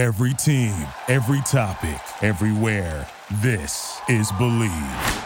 Every 0.00 0.32
team, 0.32 0.74
every 1.08 1.42
topic, 1.42 2.00
everywhere. 2.22 3.06
This 3.42 4.00
is 4.08 4.32
Bleav. 4.32 5.24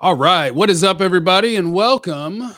All 0.00 0.16
right. 0.16 0.54
What 0.54 0.70
is 0.70 0.82
up, 0.82 1.02
everybody, 1.02 1.56
and 1.56 1.74
welcome. 1.74 2.50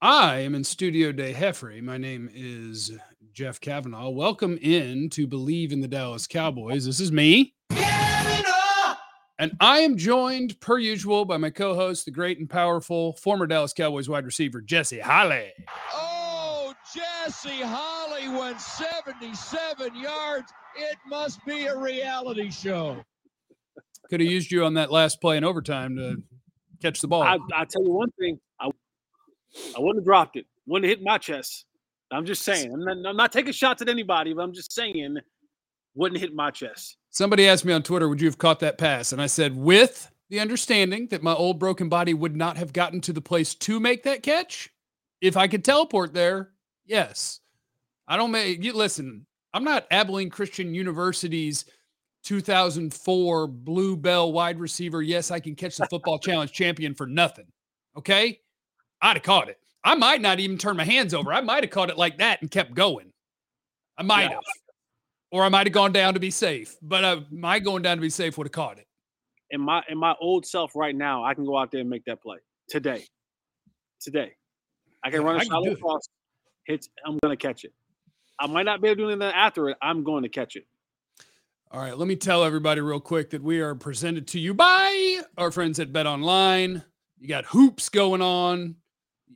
I 0.00 0.38
am 0.40 0.56
in 0.56 0.64
Studio 0.64 1.12
de 1.12 1.32
Jeffrey. 1.32 1.80
My 1.80 1.98
name 1.98 2.28
is 2.34 2.90
Jeff 3.32 3.60
Kavanaugh. 3.60 4.10
Welcome 4.10 4.58
in 4.60 5.08
to 5.10 5.28
Bleav 5.28 5.70
in 5.70 5.80
the 5.80 5.86
Dallas 5.86 6.26
Cowboys. 6.26 6.84
This 6.84 6.98
is 6.98 7.12
me. 7.12 7.54
And 7.70 9.56
I 9.60 9.78
am 9.78 9.96
joined, 9.96 10.58
per 10.58 10.78
usual, 10.78 11.24
by 11.24 11.36
my 11.36 11.50
co 11.50 11.76
host, 11.76 12.06
the 12.06 12.10
great 12.10 12.40
and 12.40 12.50
powerful 12.50 13.12
former 13.12 13.46
Dallas 13.46 13.72
Cowboys 13.72 14.08
wide 14.08 14.26
receiver, 14.26 14.60
Jesse 14.60 14.98
Holley. 14.98 15.52
Oh, 15.94 16.21
Jesse 17.24 17.62
Holley 17.62 18.28
went 18.28 18.60
77 18.60 19.94
yards. 19.94 20.52
It 20.76 20.96
must 21.06 21.44
be 21.46 21.66
a 21.66 21.78
reality 21.78 22.50
show. 22.50 23.04
Could 24.10 24.20
have 24.20 24.28
used 24.28 24.50
you 24.50 24.64
on 24.64 24.74
that 24.74 24.90
last 24.90 25.20
play 25.20 25.36
in 25.36 25.44
overtime 25.44 25.96
to 25.96 26.16
catch 26.80 27.00
the 27.00 27.06
ball. 27.06 27.22
I, 27.22 27.38
I 27.54 27.64
tell 27.64 27.84
you 27.84 27.92
one 27.92 28.10
thing, 28.18 28.40
I, 28.60 28.70
I 29.76 29.78
wouldn't 29.78 29.98
have 29.98 30.04
dropped 30.04 30.36
it. 30.36 30.46
Wouldn't 30.66 30.90
have 30.90 30.98
hit 30.98 31.04
my 31.04 31.18
chest. 31.18 31.64
I'm 32.10 32.26
just 32.26 32.42
saying. 32.42 32.72
I'm 32.72 32.84
not, 32.84 33.10
I'm 33.10 33.16
not 33.16 33.30
taking 33.30 33.52
shots 33.52 33.80
at 33.82 33.88
anybody, 33.88 34.34
but 34.34 34.42
I'm 34.42 34.52
just 34.52 34.72
saying, 34.72 35.18
wouldn't 35.94 36.20
hit 36.20 36.34
my 36.34 36.50
chest. 36.50 36.96
Somebody 37.10 37.46
asked 37.46 37.64
me 37.64 37.72
on 37.72 37.84
Twitter, 37.84 38.08
would 38.08 38.20
you 38.20 38.26
have 38.26 38.38
caught 38.38 38.58
that 38.60 38.78
pass? 38.78 39.12
And 39.12 39.22
I 39.22 39.26
said, 39.26 39.56
with 39.56 40.10
the 40.28 40.40
understanding 40.40 41.06
that 41.08 41.22
my 41.22 41.34
old 41.34 41.60
broken 41.60 41.88
body 41.88 42.14
would 42.14 42.34
not 42.34 42.56
have 42.56 42.72
gotten 42.72 43.00
to 43.02 43.12
the 43.12 43.20
place 43.20 43.54
to 43.54 43.78
make 43.78 44.02
that 44.02 44.24
catch, 44.24 44.70
if 45.20 45.36
I 45.36 45.46
could 45.46 45.64
teleport 45.64 46.14
there, 46.14 46.48
yes. 46.92 47.40
I 48.06 48.16
don't 48.16 48.30
make 48.30 48.62
you 48.62 48.72
listen. 48.74 49.26
I'm 49.54 49.64
not 49.64 49.86
Abilene 49.90 50.30
Christian 50.30 50.74
University's 50.74 51.64
2004 52.24 53.46
Blue 53.48 53.96
Bell 53.96 54.32
wide 54.32 54.58
receiver. 54.60 55.02
Yes, 55.02 55.30
I 55.30 55.40
can 55.40 55.54
catch 55.54 55.76
the 55.76 55.86
football 55.86 56.18
challenge 56.20 56.52
champion 56.52 56.94
for 56.94 57.06
nothing. 57.06 57.46
Okay. 57.96 58.38
I'd 59.00 59.16
have 59.16 59.22
caught 59.22 59.48
it. 59.48 59.58
I 59.84 59.94
might 59.96 60.20
not 60.20 60.38
even 60.38 60.58
turn 60.58 60.76
my 60.76 60.84
hands 60.84 61.12
over. 61.12 61.32
I 61.32 61.40
might 61.40 61.64
have 61.64 61.70
caught 61.70 61.90
it 61.90 61.98
like 61.98 62.18
that 62.18 62.40
and 62.40 62.50
kept 62.50 62.74
going. 62.74 63.12
I 63.98 64.02
might 64.04 64.24
Yeah. 64.24 64.30
have. 64.30 64.42
Or 65.32 65.42
I 65.44 65.48
might 65.48 65.66
have 65.66 65.72
gone 65.72 65.92
down 65.92 66.14
to 66.14 66.20
be 66.20 66.30
safe. 66.30 66.76
But 66.82 67.04
uh, 67.04 67.20
my 67.30 67.58
going 67.58 67.82
down 67.82 67.96
to 67.96 68.00
be 68.02 68.10
safe 68.10 68.36
would 68.36 68.46
have 68.46 68.52
caught 68.52 68.78
it. 68.78 68.86
In 69.50 69.60
my 69.62 69.82
in 69.88 69.98
my 69.98 70.14
old 70.20 70.44
self 70.46 70.76
right 70.76 70.94
now, 70.94 71.24
I 71.24 71.34
can 71.34 71.44
go 71.46 71.56
out 71.56 71.70
there 71.70 71.80
and 71.80 71.88
make 71.90 72.04
that 72.04 72.22
play 72.22 72.38
today. 72.68 73.04
Today, 74.00 74.32
I 75.02 75.10
can 75.10 75.22
Yeah, 75.22 75.26
run 75.26 75.36
a 75.36 75.40
I 75.40 75.44
shallow 75.44 75.74
cross. 75.76 76.02
Hits. 76.64 76.88
I'm 77.04 77.18
gonna 77.22 77.36
catch 77.36 77.64
it. 77.64 77.72
I 78.38 78.46
might 78.46 78.64
not 78.64 78.80
be 78.80 78.88
able 78.88 78.96
to 78.96 79.02
do 79.02 79.10
anything 79.10 79.32
after 79.34 79.68
it. 79.70 79.76
I'm 79.80 80.02
going 80.02 80.24
to 80.24 80.28
catch 80.28 80.56
it. 80.56 80.66
All 81.70 81.80
right, 81.80 81.96
let 81.96 82.08
me 82.08 82.16
tell 82.16 82.44
everybody 82.44 82.80
real 82.80 83.00
quick 83.00 83.30
that 83.30 83.42
we 83.42 83.60
are 83.60 83.74
presented 83.74 84.26
to 84.28 84.40
you 84.40 84.52
by 84.52 85.20
our 85.38 85.50
friends 85.50 85.80
at 85.80 85.92
Bet 85.92 86.06
Online. 86.06 86.82
You 87.18 87.28
got 87.28 87.46
hoops 87.46 87.88
going 87.88 88.20
on. 88.20 88.76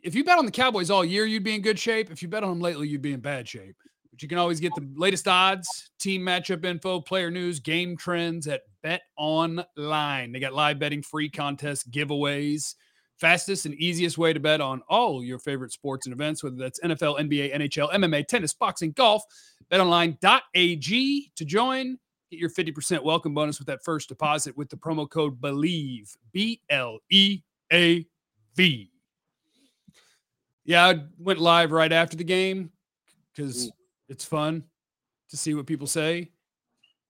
If 0.02 0.14
you 0.14 0.24
bet 0.24 0.38
on 0.38 0.44
the 0.44 0.50
Cowboys 0.50 0.90
all 0.90 1.04
year, 1.04 1.24
you'd 1.24 1.44
be 1.44 1.54
in 1.54 1.62
good 1.62 1.78
shape. 1.78 2.10
If 2.10 2.20
you 2.20 2.28
bet 2.28 2.42
on 2.42 2.50
them 2.50 2.60
lately, 2.60 2.88
you'd 2.88 3.00
be 3.00 3.12
in 3.12 3.20
bad 3.20 3.48
shape. 3.48 3.76
But 4.10 4.22
you 4.22 4.28
can 4.28 4.38
always 4.38 4.60
get 4.60 4.74
the 4.74 4.86
latest 4.96 5.26
odds, 5.28 5.90
team 5.98 6.22
matchup 6.22 6.64
info, 6.64 7.00
player 7.00 7.30
news, 7.30 7.60
game 7.60 7.96
trends 7.96 8.46
at 8.48 8.62
Bet 8.82 9.02
Online. 9.16 10.32
They 10.32 10.40
got 10.40 10.52
live 10.52 10.78
betting, 10.78 11.02
free 11.02 11.30
contests, 11.30 11.84
giveaways. 11.84 12.74
Fastest 13.18 13.64
and 13.64 13.74
easiest 13.76 14.18
way 14.18 14.32
to 14.32 14.40
bet 14.40 14.60
on 14.60 14.82
all 14.88 15.24
your 15.24 15.38
favorite 15.38 15.72
sports 15.72 16.06
and 16.06 16.12
events, 16.12 16.44
whether 16.44 16.56
that's 16.56 16.80
NFL, 16.80 17.18
NBA, 17.18 17.54
NHL, 17.54 17.90
MMA, 17.92 18.26
tennis, 18.26 18.52
boxing, 18.52 18.92
golf. 18.92 19.22
BetOnline.ag 19.72 21.32
to 21.34 21.44
join. 21.44 21.98
Get 22.30 22.40
your 22.40 22.50
50% 22.50 23.02
welcome 23.02 23.32
bonus 23.34 23.58
with 23.58 23.68
that 23.68 23.82
first 23.84 24.08
deposit 24.08 24.56
with 24.56 24.68
the 24.68 24.76
promo 24.76 25.08
code 25.08 25.40
BLEAV. 25.40 26.16
B 26.32 26.60
L 26.68 26.98
E 27.10 27.40
A 27.72 28.06
V. 28.54 28.90
Yeah, 30.64 30.84
I 30.84 31.04
went 31.18 31.38
live 31.38 31.72
right 31.72 31.92
after 31.92 32.16
the 32.16 32.24
game 32.24 32.70
because 33.34 33.70
it's 34.08 34.24
fun 34.24 34.64
to 35.30 35.36
see 35.36 35.54
what 35.54 35.66
people 35.66 35.86
say. 35.86 36.30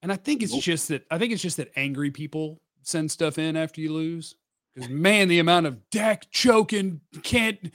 And 0.03 0.13
I 0.13 0.17
think 0.17 0.43
it's 0.43 0.57
just 0.59 0.89
that 0.89 1.05
I 1.11 1.19
think 1.19 1.33
it's 1.33 1.43
just 1.43 1.57
that 1.57 1.73
angry 1.75 2.11
people 2.11 2.61
send 2.83 3.11
stuff 3.11 3.39
in 3.39 3.57
after 3.57 3.81
you 3.81 3.93
lose. 3.93 4.37
Because 4.77 4.91
man, 4.91 5.29
the 5.29 5.39
amount 5.39 5.65
of 5.65 5.89
Dak 5.89 6.31
choking 6.31 7.01
can't. 7.23 7.73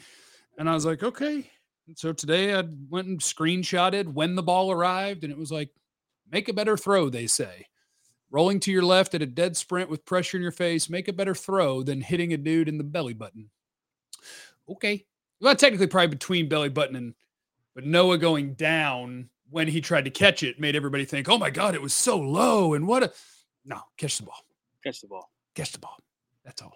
And 0.59 0.69
I 0.69 0.75
was 0.75 0.85
like, 0.85 1.01
okay. 1.01 1.50
And 1.88 1.97
so 1.97 2.13
today 2.13 2.53
I 2.53 2.63
went 2.89 3.07
and 3.07 3.19
screenshotted 3.19 4.13
when 4.13 4.35
the 4.35 4.44
ball 4.44 4.72
arrived, 4.72 5.23
and 5.23 5.34
it 5.34 5.38
was 5.38 5.51
like, 5.51 5.72
make 6.31 6.47
a 6.47 6.53
better 6.53 6.78
throw, 6.78 7.09
they 7.09 7.25
say. 7.25 7.66
Rolling 8.29 8.59
to 8.62 8.72
your 8.72 8.84
left 8.84 9.16
at 9.16 9.23
a 9.23 9.25
dead 9.25 9.57
sprint 9.57 9.89
with 9.89 10.06
pressure 10.06 10.38
in 10.38 10.44
your 10.44 10.51
face, 10.51 10.89
make 10.89 11.07
a 11.07 11.13
better 11.13 11.34
throw 11.34 11.81
than 11.81 12.01
hitting 12.01 12.34
a 12.34 12.38
dude 12.38 12.69
in 12.69 12.78
the 12.78 12.84
belly 12.84 13.13
button. 13.13 13.50
Okay. 14.69 15.03
Well, 15.41 15.56
technically, 15.56 15.88
probably 15.88 16.07
between 16.07 16.47
belly 16.47 16.69
button 16.69 16.95
and, 16.95 17.16
but 17.73 17.83
Noah 17.83 18.19
going 18.19 18.53
down 18.53 19.29
when 19.50 19.68
he 19.68 19.81
tried 19.81 20.06
to 20.06 20.12
catch 20.12 20.44
it 20.44 20.59
made 20.59 20.75
everybody 20.75 21.03
think, 21.03 21.28
oh 21.28 21.38
my 21.39 21.50
God, 21.50 21.73
it 21.73 21.81
was 21.81 21.94
so 21.94 22.18
low. 22.19 22.75
And 22.75 22.88
what 22.88 23.03
a, 23.03 23.12
no, 23.66 23.81
catch 23.97 24.18
the 24.19 24.23
ball 24.23 24.38
Catch 24.83 25.01
the 25.01 25.07
ball. 25.07 25.31
catch 25.56 25.72
the 25.72 25.79
ball. 25.79 25.97
That's 26.45 26.62
all. 26.62 26.73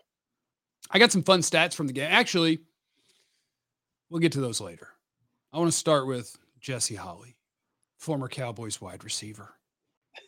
I 0.92 1.00
got 1.00 1.12
some 1.12 1.24
fun 1.24 1.42
stats 1.42 1.74
from 1.74 1.88
the 1.88 1.94
game. 1.94 2.08
Actually, 2.12 2.60
we'll 4.10 4.20
get 4.22 4.32
to 4.34 4.42
those 4.42 4.62
later. 4.62 4.88
I 5.52 5.58
want 5.58 5.72
to 5.72 5.78
start 5.78 6.08
with 6.08 6.36
Jesse 6.60 6.96
Holley, 6.96 7.36
former 7.98 8.28
Cowboys 8.28 8.80
wide 8.82 9.04
receiver, 9.04 9.56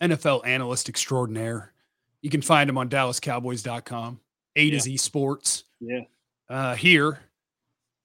NFL 0.01 0.45
analyst 0.45 0.89
extraordinaire. 0.89 1.73
You 2.21 2.29
can 2.29 2.41
find 2.41 2.69
him 2.69 2.77
on 2.77 2.89
DallasCowboys.com, 2.89 4.19
A 4.55 4.69
to 4.69 4.75
Yeah. 4.75 4.81
Z 4.81 4.97
Sports. 4.97 5.65
Yeah. 5.79 6.01
Uh, 6.49 6.75
here, 6.75 7.19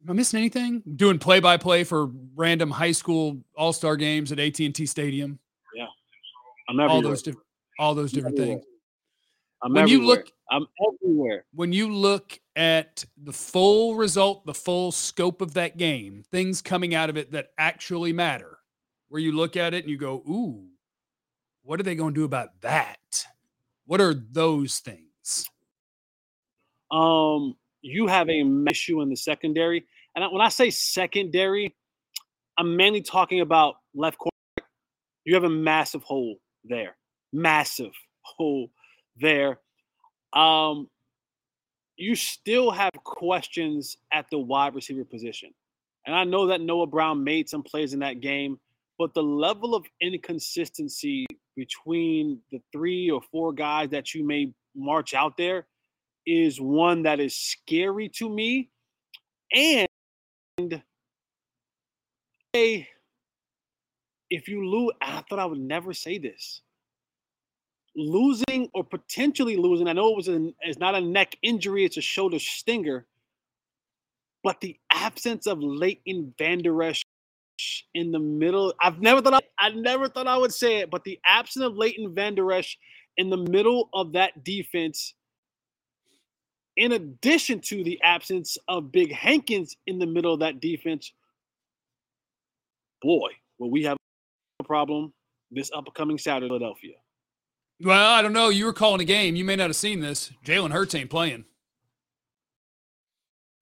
am 0.04 0.10
I 0.10 0.12
missing 0.12 0.38
anything? 0.38 0.82
Doing 0.96 1.18
play 1.18 1.40
by 1.40 1.56
play 1.56 1.84
for 1.84 2.10
random 2.34 2.70
high 2.70 2.92
school 2.92 3.40
all 3.56 3.72
star 3.72 3.96
games 3.96 4.32
at 4.32 4.38
AT 4.40 4.58
and 4.60 4.74
T 4.74 4.84
Stadium. 4.84 5.38
Yeah, 5.74 5.86
I'm 6.68 6.78
All 6.80 6.86
everywhere. 6.96 7.10
those 7.12 7.22
different, 7.22 7.46
all 7.78 7.94
those 7.94 8.12
different 8.12 8.36
Everywhere. 8.38 8.58
things. 8.58 8.68
I'm 9.62 9.72
when 9.74 9.86
you 9.88 9.98
everywhere. 9.98 10.16
look- 10.16 10.32
I'm 10.52 10.66
everywhere. 10.86 11.46
when 11.54 11.72
you 11.72 11.92
look 11.92 12.38
at 12.56 13.04
the 13.16 13.32
full 13.32 13.94
result, 13.94 14.44
the 14.44 14.52
full 14.52 14.92
scope 14.92 15.40
of 15.40 15.54
that 15.54 15.78
game, 15.78 16.22
things 16.30 16.60
coming 16.60 16.94
out 16.94 17.08
of 17.08 17.16
it 17.16 17.32
that 17.32 17.52
actually 17.56 18.12
matter, 18.12 18.58
where 19.08 19.20
you 19.20 19.32
look 19.32 19.56
at 19.56 19.72
it 19.72 19.84
and 19.84 19.90
you 19.90 19.96
go, 19.96 20.16
ooh, 20.28 20.66
what 21.62 21.80
are 21.80 21.82
they 21.82 21.94
going 21.94 22.12
to 22.12 22.20
do 22.20 22.24
about 22.24 22.60
that? 22.60 23.24
What 23.86 24.00
are 24.02 24.14
those 24.14 24.80
things? 24.80 25.48
Um, 26.90 27.56
you 27.80 28.06
have 28.06 28.28
a 28.28 28.44
issue 28.70 29.00
in 29.00 29.08
the 29.08 29.16
secondary, 29.16 29.86
and 30.14 30.30
when 30.30 30.42
I 30.42 30.50
say 30.50 30.68
secondary, 30.68 31.74
I'm 32.58 32.76
mainly 32.76 33.00
talking 33.00 33.40
about 33.40 33.76
left 33.94 34.18
corner. 34.18 34.68
You 35.24 35.34
have 35.34 35.44
a 35.44 35.48
massive 35.48 36.02
hole 36.02 36.36
there, 36.64 36.96
massive 37.32 37.92
hole 38.20 38.70
there. 39.16 39.58
Um, 40.32 40.88
you 41.96 42.14
still 42.14 42.70
have 42.70 42.92
questions 43.04 43.96
at 44.12 44.26
the 44.30 44.38
wide 44.38 44.74
receiver 44.74 45.04
position, 45.04 45.52
and 46.06 46.14
I 46.14 46.24
know 46.24 46.46
that 46.46 46.60
Noah 46.60 46.86
Brown 46.86 47.22
made 47.22 47.48
some 47.48 47.62
plays 47.62 47.92
in 47.92 48.00
that 48.00 48.20
game, 48.20 48.58
but 48.98 49.14
the 49.14 49.22
level 49.22 49.74
of 49.74 49.84
inconsistency 50.00 51.26
between 51.56 52.40
the 52.50 52.60
three 52.72 53.10
or 53.10 53.20
four 53.30 53.52
guys 53.52 53.90
that 53.90 54.14
you 54.14 54.26
may 54.26 54.52
march 54.74 55.14
out 55.14 55.36
there 55.36 55.66
is 56.26 56.60
one 56.60 57.02
that 57.02 57.20
is 57.20 57.34
scary 57.36 58.08
to 58.08 58.28
me. 58.28 58.70
And 59.52 60.82
hey, 62.52 62.88
if 64.30 64.48
you 64.48 64.66
lose, 64.66 64.92
I 65.00 65.22
thought 65.28 65.38
I 65.38 65.44
would 65.44 65.58
never 65.58 65.92
say 65.92 66.18
this. 66.18 66.62
Losing 67.94 68.68
or 68.72 68.84
potentially 68.84 69.56
losing, 69.56 69.86
I 69.88 69.92
know 69.92 70.12
it 70.12 70.16
was 70.16 70.28
a, 70.28 70.50
it's 70.60 70.78
not 70.78 70.94
a 70.94 71.00
neck 71.00 71.36
injury, 71.42 71.84
it's 71.84 71.98
a 71.98 72.02
shoulder 72.02 72.38
stinger, 72.38 73.06
but 74.42 74.60
the 74.60 74.78
absence 74.90 75.46
of 75.46 75.62
Leighton 75.62 76.34
Vander 76.38 76.82
Esch 76.82 77.02
in 77.94 78.10
the 78.10 78.18
middle, 78.18 78.72
I've 78.80 79.00
never 79.00 79.20
thought 79.20 79.34
I, 79.34 79.66
I 79.66 79.70
never 79.70 80.08
thought 80.08 80.26
I 80.26 80.38
would 80.38 80.54
say 80.54 80.78
it, 80.78 80.90
but 80.90 81.04
the 81.04 81.20
absence 81.24 81.64
of 81.64 81.76
Leighton 81.76 82.14
Vander 82.14 82.50
Esch 82.52 82.78
in 83.18 83.28
the 83.28 83.36
middle 83.36 83.90
of 83.92 84.12
that 84.12 84.42
defense 84.42 85.14
in 86.76 86.92
addition 86.92 87.60
to 87.60 87.84
the 87.84 88.00
absence 88.02 88.56
of 88.68 88.92
Big 88.92 89.12
Hankins 89.12 89.76
in 89.86 89.98
the 89.98 90.06
middle 90.06 90.32
of 90.32 90.40
that 90.40 90.60
defense, 90.60 91.12
boy, 93.02 93.30
will 93.58 93.70
we 93.70 93.82
have 93.84 93.96
a 94.60 94.64
problem 94.64 95.12
this 95.50 95.70
upcoming 95.74 96.18
Saturday, 96.18 96.48
Philadelphia. 96.48 96.94
Well, 97.82 98.10
I 98.10 98.22
don't 98.22 98.32
know. 98.32 98.48
You 98.48 98.66
were 98.66 98.72
calling 98.72 99.00
a 99.00 99.04
game. 99.04 99.34
You 99.34 99.44
may 99.44 99.56
not 99.56 99.68
have 99.68 99.76
seen 99.76 100.00
this. 100.00 100.30
Jalen 100.44 100.70
Hurts 100.72 100.94
ain't 100.94 101.10
playing. 101.10 101.44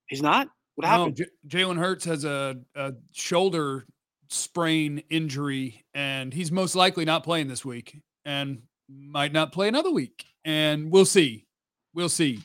He's 0.09 0.21
not. 0.23 0.49
What 0.75 0.85
No, 0.85 0.89
happened? 0.89 1.17
J- 1.17 1.25
Jalen 1.49 1.79
Hurts 1.79 2.05
has 2.05 2.25
a, 2.25 2.59
a 2.75 2.93
shoulder 3.13 3.87
sprain 4.29 5.03
injury, 5.11 5.85
and 5.95 6.33
he's 6.35 6.53
most 6.53 6.75
likely 6.75 7.05
not 7.05 7.25
playing 7.25 7.49
this 7.49 7.65
week 7.65 7.99
and 8.25 8.63
might 8.89 9.33
not 9.33 9.53
play 9.53 9.69
another 9.69 9.91
week. 9.91 10.25
And 10.45 10.91
we'll 10.91 11.05
see. 11.07 11.47
We'll 11.95 12.09
see. 12.09 12.41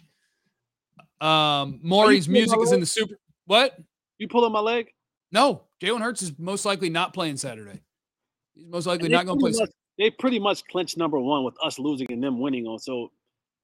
Um, 1.22 1.80
Maury's 1.81 2.30
music 2.30 2.60
is 2.62 2.72
in 2.72 2.80
the 2.80 2.86
super. 2.86 3.16
What? 3.45 3.77
You 4.18 4.27
pulling 4.27 4.51
my 4.51 4.60
leg? 4.60 4.88
No, 5.31 5.63
Jalen 5.81 6.01
Hurts 6.01 6.22
is 6.22 6.33
most 6.38 6.66
likely 6.66 6.89
not 6.89 7.13
playing 7.13 7.38
Saturday. 7.38 7.81
He's 8.54 8.66
most 8.68 8.86
likely 8.86 9.10
not 9.10 9.25
going 9.25 9.39
to 9.39 9.44
play. 9.44 9.51
Much, 9.51 9.69
they 9.97 10.09
pretty 10.09 10.39
much 10.39 10.65
clinched 10.65 10.97
number 10.97 11.19
one 11.19 11.44
with 11.44 11.56
us 11.63 11.80
losing 11.80 12.07
and 12.09 12.24
them 12.24 12.39
winning 12.39 12.65
on. 12.68 12.80
So, 12.80 13.12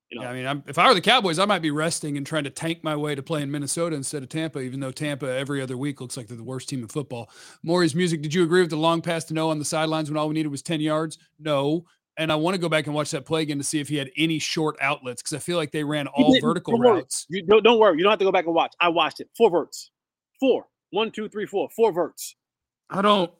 you 0.10 0.20
know, 0.20 0.24
yeah, 0.24 0.30
I 0.30 0.34
mean, 0.34 0.46
I'm, 0.46 0.64
if 0.68 0.78
I 0.78 0.88
were 0.88 0.94
the 0.94 1.02
Cowboys, 1.02 1.40
I 1.40 1.46
might 1.46 1.62
be 1.62 1.72
resting 1.72 2.18
and 2.18 2.26
trying 2.26 2.44
to 2.44 2.50
tank 2.50 2.84
my 2.84 2.96
way 2.96 3.16
to 3.16 3.24
play 3.24 3.42
in 3.42 3.52
Minnesota 3.52 3.96
instead 3.96 4.24
of 4.24 4.30
Tampa. 4.30 4.60
Even 4.60 4.80
though 4.80 4.92
Tampa 4.92 5.28
every 5.28 5.62
other 5.62 5.78
week 5.78 6.02
looks 6.02 6.18
like 6.18 6.28
they're 6.28 6.38
the 6.38 6.44
worst 6.44 6.70
team 6.70 6.82
in 6.82 6.88
football. 6.88 7.30
Maury's 7.64 7.96
music. 7.96 8.22
Did 8.22 8.34
you 8.34 8.44
agree 8.44 8.62
with 8.62 8.70
the 8.70 8.78
long 8.78 9.02
pass 9.02 9.24
to 9.26 9.34
no 9.34 9.50
on 9.50 9.60
the 9.60 9.66
sidelines 9.66 10.10
when 10.10 10.18
all 10.18 10.28
we 10.28 10.34
needed 10.34 10.50
was 10.50 10.62
ten 10.62 10.82
yards? 10.82 11.18
No. 11.40 11.86
And 12.18 12.32
I 12.32 12.36
want 12.36 12.56
to 12.56 12.62
go 12.62 12.68
back 12.68 12.88
and 12.88 12.94
watch 12.94 13.12
that 13.12 13.26
play 13.26 13.42
again 13.42 13.58
to 13.58 13.64
see 13.64 13.80
if 13.80 13.88
he 13.88 13.96
had 13.96 14.12
any 14.18 14.38
short 14.38 14.76
outlets 14.82 15.22
because 15.22 15.34
I 15.34 15.40
feel 15.40 15.56
like 15.56 15.72
they 15.72 15.84
ran 15.84 16.08
all 16.08 16.38
vertical 16.42 16.78
don't 16.78 16.82
routes. 16.82 17.26
You, 17.30 17.42
don't, 17.44 17.64
don't 17.64 17.80
worry, 17.80 17.98
you 17.98 18.04
don't 18.04 18.12
have 18.12 18.20
to 18.20 18.26
go 18.26 18.34
back 18.34 18.46
and 18.46 18.54
watch. 18.54 18.74
I 18.82 18.90
watched 18.90 19.22
it. 19.22 19.30
Four 19.36 19.50
verts, 19.50 19.92
four, 20.40 20.66
one, 20.90 21.10
two, 21.12 21.30
three, 21.30 21.46
four, 21.46 21.70
four 21.74 21.94
verts. 21.94 22.36
I 22.90 23.02
don't. 23.02 23.32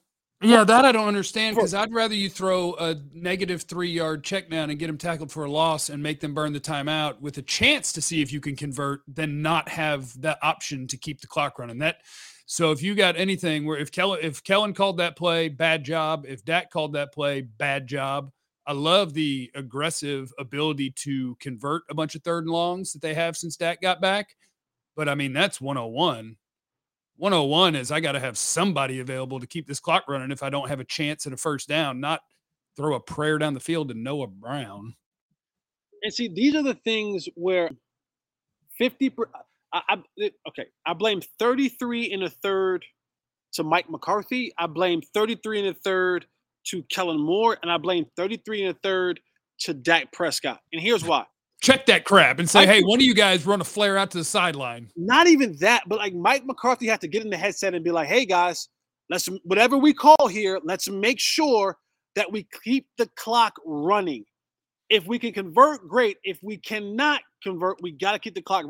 Yeah, 0.44 0.64
that 0.64 0.86
I 0.86 0.92
don't 0.92 1.08
understand 1.08 1.56
because 1.56 1.76
I'd 1.76 1.94
rather 1.94 2.16
you 2.16 2.28
throw 2.28 2.74
a 2.80 2.96
negative 3.14 3.64
three 3.64 3.92
yard 3.92 4.24
check 4.24 4.50
down 4.50 4.72
and 4.72 4.80
get 4.80 4.88
them 4.88 4.98
tackled 4.98 5.32
for 5.32 5.46
a 5.46 5.52
loss 5.52 5.90
and 5.90 6.02
make 6.02 6.20
them 6.20 6.34
burn 6.34 6.52
the 6.52 6.60
timeout 6.60 7.22
with 7.22 7.38
a 7.38 7.44
chance 7.44 7.94
to 7.94 8.02
see 8.02 8.22
if 8.22 8.34
you 8.34 8.42
can 8.42 8.56
convert 8.56 9.02
than 9.08 9.44
not 9.44 9.70
have 9.70 10.20
that 10.22 10.40
option 10.42 10.88
to 10.88 10.98
keep 10.98 11.22
the 11.22 11.28
clock 11.28 11.60
running. 11.60 11.78
That 11.78 11.98
so 12.48 12.72
if 12.72 12.82
you 12.82 12.96
got 12.96 13.18
anything 13.18 13.66
where 13.66 13.78
if 13.78 13.92
Kellen 13.92 14.20
if 14.24 14.44
Kellen 14.44 14.74
called 14.74 14.98
that 14.98 15.16
play, 15.16 15.48
bad 15.48 15.84
job. 15.84 16.26
If 16.28 16.44
Dak 16.44 16.72
called 16.72 16.94
that 16.94 17.14
play, 17.14 17.42
bad 17.42 17.86
job. 17.88 18.32
I 18.66 18.74
love 18.74 19.14
the 19.14 19.52
aggressive 19.56 20.32
ability 20.40 20.92
to 20.98 21.36
convert 21.40 21.84
a 21.90 21.96
bunch 21.96 22.16
of 22.16 22.24
third 22.24 22.46
and 22.46 22.54
longs 22.54 22.94
that 22.94 23.02
they 23.02 23.14
have 23.14 23.38
since 23.38 23.58
Dak 23.58 23.82
got 23.82 24.02
back. 24.02 24.36
But 24.96 25.08
I 25.08 25.16
mean, 25.16 25.34
that's 25.34 25.62
101. 25.62 26.36
101 27.22 27.76
is 27.76 27.92
I 27.92 28.00
got 28.00 28.14
to 28.14 28.20
have 28.20 28.36
somebody 28.36 29.00
available 29.00 29.40
to 29.40 29.46
keep 29.46 29.68
this 29.68 29.80
clock 29.80 30.06
running 30.08 30.32
if 30.32 30.42
I 30.42 30.50
don't 30.50 30.68
have 30.70 30.80
a 30.80 30.84
chance 30.84 31.28
at 31.28 31.34
a 31.34 31.38
first 31.38 31.70
down, 31.70 32.00
not 32.00 32.22
throw 32.76 32.96
a 32.96 33.00
prayer 33.00 33.38
down 33.38 33.54
the 33.54 33.60
field 33.60 33.90
to 33.90 33.94
Noah 33.94 34.26
Brown. 34.26 34.96
And 36.02 36.12
see, 36.12 36.30
these 36.30 36.56
are 36.56 36.64
the 36.64 36.74
things 36.74 37.30
where 37.36 37.70
50 38.80 39.12
per, 39.12 39.30
I, 39.72 39.82
I, 39.88 39.98
eh, 40.20 40.30
okay, 40.48 40.66
I 40.84 40.94
blame 40.94 41.22
33 41.38 42.06
in 42.06 42.24
a 42.24 42.30
third 42.30 42.84
to 43.54 43.64
Mike 43.64 43.88
McCarthy. 43.88 44.52
I 44.58 44.66
blame 44.66 45.04
33 45.14 45.60
in 45.60 45.66
a 45.68 45.74
third 45.76 46.26
to 46.70 46.82
Kellen 46.90 47.20
Moore, 47.20 47.56
and 47.62 47.72
I 47.72 47.78
blame 47.78 48.08
33 48.18 48.64
and 48.64 48.76
a 48.76 48.80
third 48.82 49.20
to 49.60 49.76
Dak 49.76 50.12
Prescott. 50.12 50.60
And 50.74 50.82
here's 50.82 51.06
why. 51.06 51.26
Check 51.62 51.86
that 51.86 52.06
crap 52.06 52.40
and 52.40 52.50
say, 52.50 52.62
I, 52.62 52.66
hey, 52.66 52.82
one 52.82 53.00
of 53.00 53.04
you 53.04 53.14
guys 53.14 53.46
run 53.46 53.62
a 53.62 53.64
flare 53.64 53.98
out 53.98 54.10
to 54.12 54.18
the 54.18 54.24
sideline. 54.24 54.90
Not 54.96 55.28
even 55.28 55.56
that, 55.60 55.84
but 55.88 56.00
like 56.00 56.14
Mike 56.14 56.46
McCarthy 56.46 56.88
had 56.88 57.02
to 57.02 57.08
get 57.08 57.24
in 57.24 57.30
the 57.30 57.38
headset 57.38 57.76
and 57.76 57.84
be 57.84 57.92
like, 57.92 58.08
hey 58.08 58.26
guys, 58.26 58.70
let's 59.10 59.28
whatever 59.44 59.78
we 59.78 59.94
call 59.94 60.28
here, 60.28 60.60
let's 60.64 60.90
make 60.90 61.20
sure 61.20 61.78
that 62.16 62.32
we 62.32 62.48
keep 62.64 62.88
the 62.98 63.08
clock 63.16 63.54
running. 63.66 64.26
If 64.90 65.06
we 65.06 65.20
can 65.20 65.34
convert, 65.34 65.88
great. 65.88 66.18
If 66.24 66.40
we 66.42 66.58
cannot 66.58 67.22
convert, 67.44 67.78
we 67.82 67.92
got 67.92 68.14
to 68.14 68.20
keep 68.20 68.36
the 68.36 68.42
clock 68.42 68.66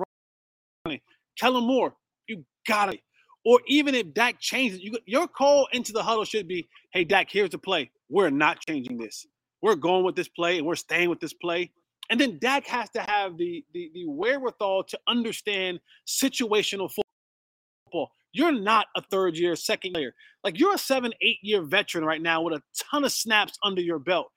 running. 0.86 1.00
Tell 1.38 1.54
Kellen 1.54 1.66
Moore, 1.66 1.96
you 2.28 2.46
got 2.68 2.92
to 2.92 3.00
or 3.44 3.60
even 3.68 3.96
if 3.96 4.14
Dak 4.14 4.40
changes, 4.40 4.82
you, 4.82 4.98
your 5.06 5.28
call 5.28 5.68
into 5.72 5.92
the 5.92 6.04
huddle 6.04 6.26
should 6.26 6.48
be, 6.48 6.68
"Hey 6.92 7.04
Dak, 7.04 7.30
here's 7.32 7.50
the 7.50 7.58
play. 7.58 7.90
We're 8.10 8.30
not 8.30 8.60
changing 8.68 8.98
this. 8.98 9.26
We're 9.62 9.76
going 9.76 10.04
with 10.04 10.16
this 10.16 10.28
play, 10.28 10.58
and 10.58 10.68
we're 10.68 10.76
staying 10.76 11.10
with 11.10 11.20
this 11.20 11.34
play." 11.34 11.72
And 12.12 12.20
then 12.20 12.38
Dak 12.40 12.68
has 12.68 12.90
to 12.92 13.02
have 13.02 13.38
the 13.38 13.66
the, 13.74 13.90
the 13.94 14.06
wherewithal 14.06 14.84
to 14.84 15.00
understand 15.08 15.80
situational 16.08 16.92
football. 16.92 18.12
You're 18.34 18.52
not 18.52 18.86
a 18.96 19.02
third 19.02 19.38
year, 19.38 19.56
second 19.56 19.96
year. 19.98 20.14
Like 20.44 20.60
you're 20.60 20.76
a 20.76 20.78
seven, 20.78 21.14
eight 21.22 21.40
year 21.42 21.64
veteran 21.64 22.06
right 22.06 22.22
now 22.22 22.44
with 22.44 22.54
a 22.54 22.62
ton 22.92 23.04
of 23.04 23.12
snaps 23.12 23.58
under 23.64 23.82
your 23.82 24.00
belt 24.00 24.32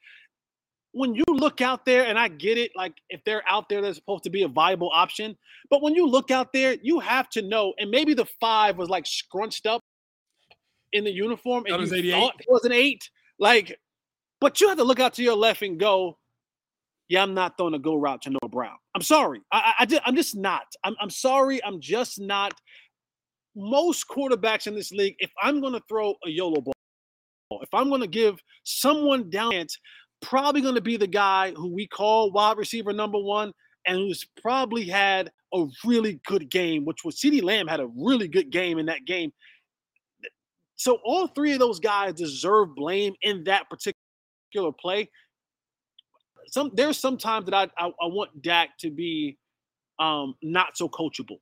when 0.95 1.15
you 1.15 1.25
look 1.29 1.61
out 1.61 1.85
there, 1.85 2.07
and 2.07 2.17
I 2.17 2.29
get 2.29 2.57
it, 2.57 2.71
like 2.77 2.95
if 3.11 3.23
they're 3.25 3.43
out 3.49 3.69
there, 3.69 3.83
they're 3.83 3.95
supposed 3.95 4.23
to 4.25 4.31
be 4.31 4.45
a 4.45 4.49
viable 4.49 4.91
option. 4.93 5.37
But 5.69 5.83
when 5.83 5.95
you 5.95 6.07
look 6.07 6.31
out 6.31 6.53
there, 6.53 6.77
you 6.83 7.01
have 7.01 7.29
to 7.31 7.43
know, 7.43 7.75
and 7.79 7.91
maybe 7.91 8.15
the 8.15 8.27
five 8.41 8.79
was 8.79 8.89
like 8.89 9.05
scrunched 9.07 9.67
up 9.67 9.81
in 10.93 11.03
the 11.03 11.11
uniform, 11.11 11.65
and 11.67 11.91
you 11.91 12.13
thought 12.13 12.35
it 12.39 12.47
was 12.49 12.65
an 12.65 12.73
eight. 12.73 13.11
Like, 13.41 13.77
but 14.41 14.61
you 14.61 14.69
have 14.69 14.79
to 14.79 14.85
look 14.85 15.01
out 15.01 15.15
to 15.15 15.23
your 15.25 15.35
left 15.35 15.63
and 15.63 15.81
go, 15.81 16.17
yeah, 17.09 17.23
I'm 17.23 17.35
not 17.35 17.57
throwing 17.57 17.75
a 17.75 17.79
go 17.79 17.95
route 17.95 18.23
to 18.23 18.31
Noah 18.31 18.49
Brown. 18.49 18.77
I'm 18.95 19.03
sorry. 19.03 19.41
I, 19.53 19.75
I, 19.81 20.01
I 20.05 20.09
am 20.09 20.17
just 20.17 20.37
not. 20.37 20.65
I'm, 20.85 20.95
I'm 21.01 21.11
sorry. 21.11 21.63
I'm 21.65 21.81
just 21.81 22.21
not. 22.21 22.53
Most 23.57 24.09
quarterbacks 24.09 24.67
in 24.67 24.75
this 24.75 24.91
league, 24.91 25.15
if 25.19 25.31
I'm 25.41 25.61
going 25.61 25.75
to 25.75 25.83
throw 25.89 26.15
a 26.27 26.31
YOLO 26.31 26.61
ball, 26.61 26.75
if 27.63 27.73
I'm 27.73 27.89
going 27.89 28.01
to 28.01 28.09
give 28.09 28.41
someone 28.65 29.31
down 29.31 29.67
probably 30.23 30.61
going 30.61 30.75
to 30.75 30.81
be 30.81 30.97
the 30.97 31.07
guy 31.07 31.53
who 31.53 31.73
we 31.73 31.87
call 31.87 32.33
wide 32.33 32.57
receiver 32.57 32.93
number 32.93 33.19
one 33.19 33.53
and 33.87 33.99
who's 33.99 34.27
probably 34.41 34.85
had 34.85 35.31
a 35.53 35.67
really 35.85 36.21
good 36.27 36.51
game, 36.51 36.85
which 36.85 37.05
was 37.05 37.17
CeeDee 37.17 37.43
Lamb 37.43 37.67
had 37.67 37.81
a 37.81 37.89
really 37.97 38.27
good 38.27 38.51
game 38.51 38.79
in 38.79 38.87
that 38.87 39.05
game. 39.05 39.31
So 40.77 40.99
all 41.05 41.29
three 41.29 41.53
of 41.53 41.59
those 41.59 41.79
guys 41.79 42.15
deserve 42.15 42.75
blame 42.75 43.15
in 43.23 43.45
that 43.45 43.67
particular 43.71 44.73
play. 44.81 45.11
Some 46.49 46.71
there's 46.75 46.99
some 46.99 47.19
times 47.19 47.47
that 47.47 47.55
I 47.55 47.65
I, 47.79 47.89
I 47.89 48.07
want 48.07 48.43
Dak 48.43 48.77
to 48.81 48.91
be 48.91 49.39
um 49.99 50.35
not 50.43 50.77
so 50.77 50.89
coachable. 50.89 51.39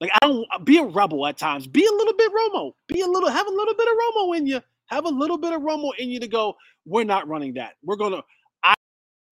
Like 0.00 0.10
I 0.14 0.26
don't 0.26 0.46
be 0.64 0.78
a 0.78 0.84
rebel 0.84 1.26
at 1.26 1.38
times. 1.38 1.66
Be 1.66 1.86
a 1.86 1.92
little 1.92 2.14
bit 2.14 2.32
Romo. 2.32 2.72
Be 2.88 3.00
a 3.00 3.06
little 3.06 3.30
have 3.30 3.46
a 3.46 3.50
little 3.50 3.74
bit 3.74 3.86
of 3.88 3.94
Romo 3.94 4.36
in 4.36 4.46
you 4.46 4.60
have 4.92 5.06
a 5.06 5.08
little 5.08 5.38
bit 5.38 5.52
of 5.52 5.62
Romo 5.62 5.90
in 5.98 6.10
you 6.10 6.20
to 6.20 6.28
go, 6.28 6.54
we're 6.84 7.04
not 7.04 7.26
running 7.26 7.54
that. 7.54 7.74
We're 7.82 7.96
to, 8.12 8.22
I 8.62 8.74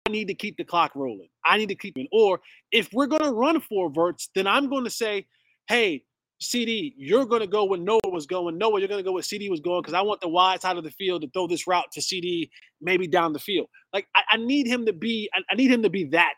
need 0.09 0.27
to 0.27 0.35
keep 0.35 0.55
the 0.57 0.63
clock 0.63 0.95
rolling. 0.95 1.29
I 1.44 1.57
need 1.57 1.69
to 1.69 1.75
keep 1.75 1.97
it. 1.97 2.07
Or 2.11 2.39
if 2.71 2.89
we're 2.94 3.07
to 3.23 3.31
run 3.31 3.59
four 3.61 3.89
verts, 3.89 4.29
then 4.35 4.47
I'm 4.47 4.69
to 4.83 4.89
say, 4.89 5.25
hey, 5.67 6.03
CeeDee, 6.42 6.94
you're 6.98 7.25
going 7.25 7.42
to 7.42 7.48
go 7.48 7.66
when 7.66 7.84
Noah 7.84 8.00
was 8.06 8.28
going. 8.28 8.57
Noah, 8.57 8.80
you're 8.80 8.88
going 8.88 9.00
to 9.00 9.04
go 9.04 9.13
where 9.13 9.24
CeeDee 9.24 9.50
was 9.50 9.60
going 9.60 9.81
because 9.81 9.94
I 9.94 10.01
want 10.01 10.22
the 10.22 10.28
wide 10.28 10.62
side 10.62 10.78
of 10.78 10.84
the 10.84 10.92
field 10.92 11.24
to 11.24 11.30
throw 11.30 11.48
this 11.48 11.66
route 11.66 11.92
to 11.94 12.00
CeeDee, 12.00 12.50
maybe 12.80 13.07
down 13.07 13.33
the 13.33 13.40
field. 13.40 13.68
Like 13.94 14.07
I, 14.16 14.21
I 14.31 14.38
need 14.38 14.68
him 14.68 14.85
to 14.85 14.94
be, 14.94 15.30
I, 15.33 15.42
I, 15.50 15.56
need 15.56 15.71
him 15.71 15.83
to 15.83 15.90
be 15.90 16.06
that, 16.06 16.35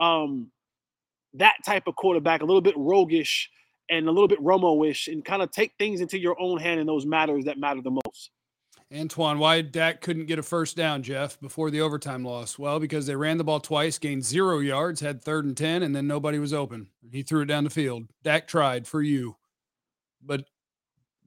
um, 0.00 0.50
that 1.34 1.54
type 1.66 1.84
of 1.86 1.96
quarterback, 1.96 2.42
a 2.42 2.44
little 2.44 2.62
bit 2.62 2.74
roguish 2.76 3.50
and 3.90 4.08
a 4.08 4.10
little 4.10 4.28
bit 4.28 4.40
Romo-ish, 4.42 5.08
and 5.08 5.22
kind 5.22 5.42
of 5.42 5.50
take 5.50 5.72
things 5.78 6.00
into 6.00 6.18
your 6.18 6.40
own 6.40 6.58
hand 6.58 6.80
in 6.80 6.86
those 6.86 7.04
matters 7.04 7.44
that 7.44 7.58
matter 7.58 7.82
the 7.82 7.90
most. 7.90 8.30
Antoine, 8.92 9.38
why 9.38 9.60
Dak 9.60 10.00
couldn't 10.00 10.26
get 10.26 10.38
a 10.38 10.42
first 10.42 10.76
down, 10.76 11.02
Jeff, 11.02 11.40
before 11.40 11.70
the 11.70 11.80
overtime 11.80 12.24
loss? 12.24 12.58
Well, 12.58 12.78
because 12.78 13.06
they 13.06 13.16
ran 13.16 13.38
the 13.38 13.44
ball 13.44 13.60
twice, 13.60 13.98
gained 13.98 14.24
zero 14.24 14.58
yards, 14.58 15.00
had 15.00 15.22
third 15.22 15.44
and 15.44 15.56
10, 15.56 15.82
and 15.82 15.96
then 15.96 16.06
nobody 16.06 16.38
was 16.38 16.52
open. 16.52 16.88
He 17.10 17.22
threw 17.22 17.42
it 17.42 17.46
down 17.46 17.64
the 17.64 17.70
field. 17.70 18.04
Dak 18.22 18.46
tried 18.46 18.86
for 18.86 19.02
you, 19.02 19.36
but 20.24 20.44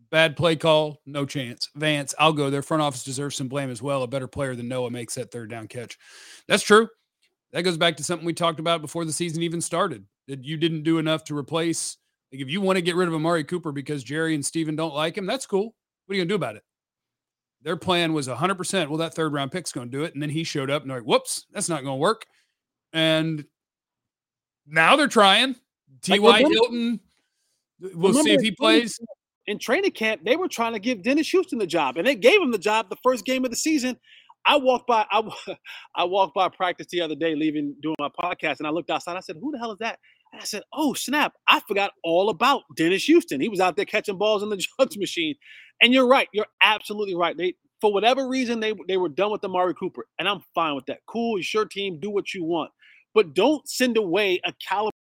bad 0.10 0.38
play 0.38 0.56
call, 0.56 1.01
no 1.06 1.25
chance. 1.25 1.70
Vance, 1.75 2.16
I'll 2.20 2.34
go. 2.34 2.50
Their 2.50 2.62
front 2.62 2.84
office 2.84 3.04
deserves 3.04 3.36
some 3.36 3.48
blame 3.48 3.70
as 3.70 3.82
well. 3.82 4.04
A 4.04 4.08
better 4.08 4.27
player 4.27 4.56
than 4.56 4.68
Noah 4.68 4.92
makes 4.92 5.16
that 5.16 5.32
third 5.32 5.50
down 5.50 5.68
catch. 5.68 5.98
That's 6.48 6.63
true. 6.63 6.88
That 7.54 7.63
goes 7.63 7.77
back 7.77 7.98
to 7.98 8.04
something 8.04 8.25
we 8.25 8.34
talked 8.34 8.60
about 8.60 8.82
before 8.82 9.06
the 9.06 9.13
season 9.13 9.44
even 9.44 9.62
started 9.62 10.06
that 10.27 10.44
you 10.44 10.58
didn't 10.58 10.84
do 10.84 10.98
enough 10.98 11.24
to 11.25 11.38
replace. 11.38 11.98
Like, 12.32 12.42
if 12.42 12.50
you 12.50 12.60
want 12.60 12.77
to 12.77 12.82
get 12.82 12.96
rid 12.96 13.08
of 13.08 13.13
Amari 13.13 13.44
Cooper 13.44 13.72
because 13.72 14.04
Jerry 14.04 14.36
and 14.36 14.46
Steven 14.46 14.75
don't 14.75 14.94
like 14.94 15.18
him, 15.18 15.25
that's 15.25 15.46
cool. 15.46 15.74
What 16.06 16.13
are 16.13 16.16
you 16.16 16.22
going 16.22 16.27
to 16.27 16.32
do 16.34 16.36
about 16.36 16.56
it? 16.58 16.63
Their 17.63 17.77
plan 17.77 18.13
was 18.13 18.27
100%. 18.27 18.89
Well, 18.89 18.98
that 18.98 19.13
third 19.13 19.34
round 19.34 19.51
pick's 19.51 19.72
going 19.72 19.89
to 19.89 19.98
do 19.98 20.04
it. 20.04 20.13
And 20.13 20.22
then 20.22 20.30
he 20.30 20.44
showed 20.44 20.70
up 20.70 20.82
and 20.82 20.92
they're 20.92 21.00
like, 21.00 21.08
whoops, 21.08 21.46
that's 21.51 21.70
not 21.70 21.84
going 21.84 21.96
to 21.98 22.01
work. 22.01 22.25
And 22.94 23.46
now 24.68 24.96
they're 24.96 25.08
trying. 25.08 25.56
T.Y. 26.01 26.39
Hilton, 26.39 27.00
we'll 27.79 28.13
see 28.13 28.34
if 28.34 28.41
he 28.41 28.51
plays. 28.51 29.00
In 29.46 29.60
training 29.60 29.91
camp, 29.91 30.25
they 30.25 30.36
were 30.36 30.50
trying 30.50 30.74
to 30.74 30.79
give 30.79 31.03
Dennis 31.03 31.29
Houston 31.29 31.57
the 31.57 31.67
job, 31.67 31.96
and 31.96 32.05
they 32.05 32.15
gave 32.15 32.41
him 32.41 32.51
the 32.51 32.57
job 32.57 32.89
the 32.89 32.98
first 33.01 33.24
game 33.24 33.46
of 33.46 33.50
the 33.51 33.55
season. 33.55 33.98
I 34.46 34.57
walked 34.57 34.88
by, 34.88 35.05
I, 35.10 35.24
I 35.96 36.03
walked 36.03 36.36
by 36.36 36.50
practice 36.50 36.88
the 36.91 37.01
other 37.01 37.15
day, 37.15 37.36
leaving 37.36 37.75
doing 37.81 37.96
my 38.00 38.10
podcast, 38.10 38.57
and 38.60 38.67
I 38.67 38.72
looked 38.72 38.89
outside. 38.89 39.15
I 39.15 39.22
said, 39.22 39.38
"Who 39.39 39.51
the 39.51 39.57
hell 39.57 39.72
is 39.72 39.79
that?" 39.79 40.00
And 40.34 40.41
I 40.41 40.46
said, 40.46 40.63
"Oh 40.74 40.93
snap! 40.93 41.34
I 41.48 41.62
forgot 41.67 41.91
all 42.03 42.29
about 42.29 42.63
Dennis 42.75 43.05
Houston. 43.05 43.39
He 43.39 43.50
was 43.50 43.62
out 43.62 43.77
there 43.77 43.86
catching 43.86 44.17
balls 44.17 44.43
in 44.43 44.50
the 44.50 44.57
jugs 44.79 44.98
machine." 44.98 45.36
And 45.81 45.93
you're 45.93 46.07
right. 46.07 46.27
You're 46.34 46.48
absolutely 46.62 47.15
right. 47.15 47.38
They 47.38 47.55
for 47.79 47.93
whatever 47.93 48.27
reason 48.27 48.60
they 48.60 48.74
they 48.88 48.98
were 48.98 49.10
done 49.10 49.31
with 49.31 49.43
Amari 49.43 49.75
Cooper, 49.75 50.05
and 50.19 50.27
I'm 50.27 50.41
fine 50.55 50.75
with 50.75 50.86
that. 50.88 51.00
Cool, 51.07 51.39
it's 51.39 51.53
your 51.53 51.65
team. 51.65 52.00
Do 52.00 52.10
what 52.10 52.34
you 52.34 52.43
want, 52.43 52.72
but 53.13 53.34
don't 53.34 53.67
send 53.67 53.98
away 53.98 54.41
a 54.46 54.53
caliber 54.67 54.91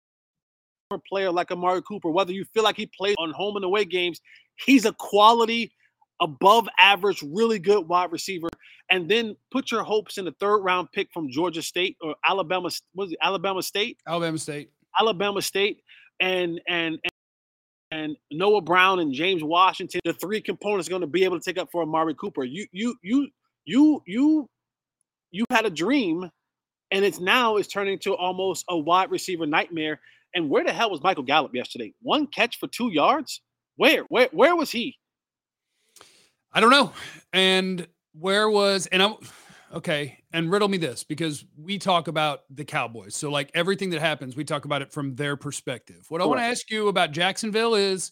player 0.97 1.31
like 1.31 1.51
Amari 1.51 1.81
Cooper. 1.81 2.09
Whether 2.09 2.31
you 2.31 2.45
feel 2.53 2.63
like 2.63 2.77
he 2.77 2.85
plays 2.85 3.15
on 3.19 3.31
home 3.31 3.55
and 3.57 3.65
away 3.65 3.83
games, 3.83 4.21
he's 4.55 4.85
a 4.85 4.93
quality 4.93 5.73
above 6.21 6.67
average, 6.79 7.21
really 7.23 7.59
good 7.59 7.87
wide 7.87 8.11
receiver, 8.11 8.47
and 8.89 9.09
then 9.09 9.35
put 9.51 9.71
your 9.71 9.83
hopes 9.83 10.17
in 10.17 10.25
the 10.25 10.33
third 10.39 10.59
round 10.59 10.91
pick 10.93 11.09
from 11.13 11.29
Georgia 11.29 11.61
State 11.61 11.97
or 12.01 12.15
Alabama. 12.27 12.69
Was 12.95 13.11
it 13.11 13.17
Alabama 13.21 13.61
State? 13.61 13.97
Alabama 14.07 14.37
State. 14.37 14.71
Alabama 14.99 15.41
State, 15.41 15.81
and 16.19 16.61
and 16.67 16.99
and 17.91 18.17
Noah 18.31 18.61
Brown 18.61 18.99
and 18.99 19.13
James 19.13 19.43
Washington, 19.43 20.01
the 20.03 20.13
three 20.13 20.41
components 20.41 20.87
are 20.87 20.91
going 20.91 21.01
to 21.01 21.07
be 21.07 21.23
able 21.23 21.39
to 21.39 21.43
take 21.43 21.59
up 21.61 21.69
for 21.71 21.81
Amari 21.81 22.15
Cooper. 22.15 22.43
You 22.43 22.65
you 22.71 22.95
you 23.01 23.27
you 23.65 24.01
you 24.05 24.47
you 25.31 25.45
had 25.51 25.65
a 25.65 25.69
dream, 25.69 26.29
and 26.91 27.05
it's 27.05 27.19
now 27.19 27.57
it's 27.57 27.67
turning 27.67 27.99
to 27.99 28.15
almost 28.15 28.65
a 28.69 28.77
wide 28.77 29.11
receiver 29.11 29.45
nightmare. 29.45 29.99
And 30.33 30.49
where 30.49 30.63
the 30.63 30.73
hell 30.73 30.91
was 30.91 31.01
Michael 31.01 31.23
Gallup 31.23 31.53
yesterday? 31.53 31.93
One 32.01 32.27
catch 32.27 32.59
for 32.59 32.67
two 32.67 32.91
yards. 32.91 33.41
Where 33.75 34.03
where 34.09 34.29
where 34.31 34.55
was 34.55 34.71
he? 34.71 34.97
I 36.51 36.59
don't 36.59 36.71
know. 36.71 36.91
And 37.33 37.87
where 38.13 38.49
was 38.49 38.87
and 38.87 39.01
I'm 39.01 39.15
okay. 39.73 40.19
And 40.33 40.51
riddle 40.51 40.67
me 40.67 40.77
this 40.77 41.03
because 41.03 41.45
we 41.57 41.77
talk 41.77 42.07
about 42.07 42.41
the 42.49 42.65
Cowboys. 42.65 43.15
So 43.15 43.29
like 43.29 43.51
everything 43.53 43.89
that 43.91 43.99
happens, 43.99 44.35
we 44.35 44.43
talk 44.43 44.65
about 44.65 44.81
it 44.81 44.91
from 44.91 45.15
their 45.15 45.35
perspective. 45.35 46.05
What 46.09 46.21
I 46.21 46.25
want 46.25 46.39
to 46.39 46.45
ask 46.45 46.69
you 46.71 46.87
about 46.87 47.11
Jacksonville 47.11 47.75
is 47.75 48.11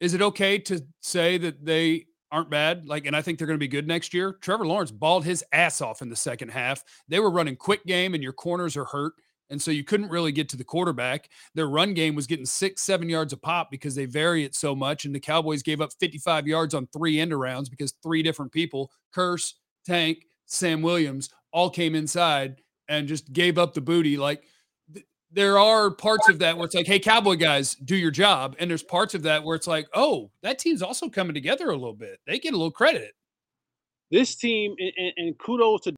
is 0.00 0.14
it 0.14 0.22
okay 0.22 0.58
to 0.58 0.84
say 1.00 1.38
that 1.38 1.64
they 1.64 2.06
aren't 2.30 2.50
bad. 2.50 2.86
Like, 2.86 3.06
and 3.06 3.16
I 3.16 3.22
think 3.22 3.38
they're 3.38 3.46
going 3.46 3.58
to 3.58 3.64
be 3.64 3.68
good 3.68 3.86
next 3.86 4.12
year. 4.12 4.32
Trevor 4.40 4.66
Lawrence 4.66 4.90
balled 4.90 5.24
his 5.24 5.44
ass 5.52 5.80
off 5.80 6.02
in 6.02 6.08
the 6.08 6.16
second 6.16 6.50
half. 6.50 6.84
They 7.08 7.20
were 7.20 7.30
running 7.30 7.56
quick 7.56 7.84
game, 7.86 8.14
and 8.14 8.22
your 8.22 8.32
corners 8.32 8.76
are 8.76 8.84
hurt. 8.84 9.14
And 9.50 9.60
so 9.60 9.70
you 9.70 9.84
couldn't 9.84 10.10
really 10.10 10.32
get 10.32 10.48
to 10.50 10.56
the 10.56 10.64
quarterback. 10.64 11.30
Their 11.54 11.68
run 11.68 11.94
game 11.94 12.14
was 12.14 12.26
getting 12.26 12.46
six, 12.46 12.82
seven 12.82 13.08
yards 13.08 13.32
a 13.32 13.36
pop 13.36 13.70
because 13.70 13.94
they 13.94 14.04
vary 14.04 14.44
it 14.44 14.54
so 14.54 14.74
much. 14.74 15.04
And 15.04 15.14
the 15.14 15.20
Cowboys 15.20 15.62
gave 15.62 15.80
up 15.80 15.90
55 16.00 16.46
yards 16.46 16.74
on 16.74 16.86
three 16.88 17.18
end 17.20 17.32
arounds 17.32 17.70
because 17.70 17.94
three 18.02 18.22
different 18.22 18.52
people, 18.52 18.90
Kearse, 19.14 19.54
Tank, 19.86 20.26
Sam 20.46 20.82
Williams, 20.82 21.30
all 21.52 21.70
came 21.70 21.94
inside 21.94 22.60
and 22.88 23.08
just 23.08 23.32
gave 23.32 23.58
up 23.58 23.74
the 23.74 23.80
booty. 23.80 24.16
Like, 24.16 24.44
there 25.30 25.58
are 25.58 25.90
parts 25.90 26.28
of 26.28 26.38
that 26.38 26.56
where 26.56 26.64
it's 26.64 26.74
like, 26.74 26.86
hey, 26.86 26.98
cowboy 26.98 27.36
guys, 27.36 27.74
do 27.74 27.96
your 27.96 28.10
job. 28.10 28.56
And 28.58 28.70
there's 28.70 28.82
parts 28.82 29.14
of 29.14 29.22
that 29.24 29.44
where 29.44 29.56
it's 29.56 29.66
like, 29.66 29.86
oh, 29.92 30.30
that 30.42 30.58
team's 30.58 30.82
also 30.82 31.08
coming 31.08 31.34
together 31.34 31.68
a 31.68 31.74
little 31.76 31.94
bit. 31.94 32.18
They 32.26 32.38
get 32.38 32.54
a 32.54 32.56
little 32.56 32.70
credit. 32.70 33.12
This 34.10 34.36
team, 34.36 34.74
and, 34.78 35.12
and 35.18 35.38
kudos 35.38 35.82
to 35.82 35.94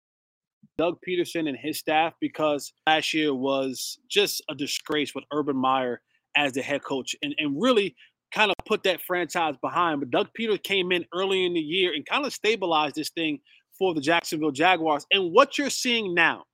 Doug 0.81 0.97
Pederson 1.07 1.47
and 1.47 1.59
his 1.59 1.79
staff 1.79 2.15
because 2.23 2.73
last 2.87 3.13
year 3.13 3.35
was 3.35 3.99
just 4.09 4.43
a 4.49 4.55
disgrace 4.55 5.15
with 5.15 5.25
Urban 5.31 5.55
Meyer 5.55 6.01
as 6.39 6.55
the 6.55 6.63
head 6.63 6.83
coach 6.83 7.15
and, 7.23 7.35
and 7.37 7.61
really 7.61 7.95
kind 8.33 8.51
of 8.51 8.57
put 8.65 8.83
that 8.85 9.03
franchise 9.03 9.57
behind. 9.61 10.01
But 10.01 10.11
Doug 10.11 10.29
Peter 10.33 10.57
came 10.57 10.91
in 10.91 11.05
early 11.13 11.45
in 11.45 11.53
the 11.53 11.61
year 11.61 11.93
and 11.93 12.07
kind 12.07 12.25
of 12.25 12.33
stabilized 12.33 12.95
this 12.95 13.11
thing 13.11 13.41
for 13.79 13.93
the 13.93 14.01
Jacksonville 14.01 14.53
Jaguars. 14.53 15.05
And 15.11 15.35
what 15.35 15.59
you're 15.59 15.69
seeing 15.69 16.15
now, 16.15 16.45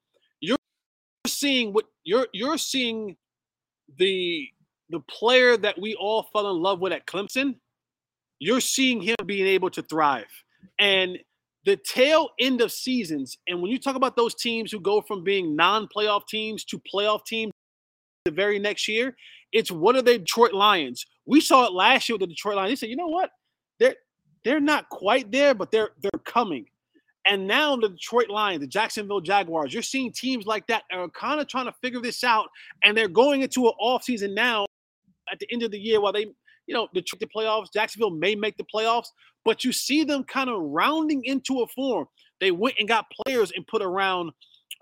you're 0.41 0.57
seeing 1.29 1.73
what 1.73 1.85
you're 2.03 2.27
you're 2.33 2.59
seeing 2.59 3.17
the 3.97 4.49
the 4.91 4.99
player 5.09 5.57
that 5.57 5.81
we 5.81 5.95
all 5.95 6.25
fell 6.33 6.51
in 6.51 6.61
love 6.61 6.81
with 6.81 6.93
at 6.93 7.07
Clemson. 7.07 7.61
You're 8.41 8.61
seeing 8.61 9.01
him 9.01 9.15
being 9.25 9.47
able 9.47 9.71
to 9.71 9.83
thrive. 9.83 10.27
And 10.81 11.17
the 11.67 11.77
tail 11.77 12.31
end 12.39 12.61
of 12.61 12.73
seasons, 12.73 13.37
and 13.49 13.61
when 13.61 13.71
you 13.71 13.79
talk 13.79 13.97
about 13.97 14.17
those 14.17 14.35
teams 14.35 14.71
who 14.73 14.81
go 14.81 15.01
from 15.03 15.25
being 15.25 15.55
non-playoff 15.57 16.27
teams 16.29 16.65
to 16.65 16.81
playoff 16.81 17.27
teams 17.27 17.53
the 18.25 18.31
very 18.31 18.59
next 18.59 18.89
year, 18.89 19.17
it's 19.53 19.71
what 19.71 19.97
are 19.97 20.03
the 20.03 20.19
Detroit 20.19 20.55
Lions? 20.55 21.05
We 21.27 21.41
saw 21.41 21.67
it 21.67 21.73
last 21.73 22.09
year 22.09 22.15
with 22.15 22.21
the 22.21 22.29
Detroit 22.29 22.57
Lions. 22.57 22.71
They 22.71 22.77
said, 22.77 22.91
you 22.91 22.97
know 22.97 23.09
what? 23.09 23.31
They're 23.81 23.97
they're 24.45 24.61
not 24.61 24.89
quite 24.89 25.31
there, 25.33 25.55
but 25.55 25.71
they're 25.73 25.91
they're 26.01 26.21
coming. 26.25 26.67
And 27.29 27.49
now 27.49 27.75
the 27.75 27.89
Detroit 27.89 28.31
Lions, 28.31 28.61
the 28.61 28.69
Jacksonville 28.69 29.21
Jaguars, 29.21 29.75
you're 29.75 29.83
seeing 29.83 30.13
teams 30.13 30.47
like 30.47 30.69
that 30.69 30.85
are 30.93 31.09
kind 31.09 31.41
of 31.41 31.49
trying 31.49 31.67
to 31.67 31.75
figure 31.83 32.01
this 32.01 32.23
out. 32.23 32.47
And 32.85 32.97
they're 32.97 33.09
going 33.09 33.43
into 33.43 33.67
an 33.67 33.73
offseason 33.83 34.35
now 34.35 34.67
at 35.33 35.41
the 35.41 35.49
end 35.53 35.65
of 35.65 35.73
the 35.73 35.79
year 35.79 36.01
while 36.01 36.13
they, 36.13 36.27
you 36.67 36.75
know, 36.75 36.89
the, 36.95 37.03
the 37.21 37.27
playoffs. 37.27 37.73
Jacksonville 37.73 38.11
may 38.11 38.35
make 38.35 38.57
the 38.57 38.65
playoffs, 38.65 39.09
but 39.45 39.65
you 39.65 39.73
see 39.73 40.05
them 40.05 40.25
kind 40.25 40.51
of 40.51 40.61
rounding 40.61 41.25
into 41.25 41.63
a 41.63 41.67
form. 41.69 42.07
They 42.41 42.51
went 42.51 42.77
and 42.79 42.89
got 42.89 43.07
players 43.11 43.53
and 43.55 43.67
put 43.67 43.83
around 43.83 44.33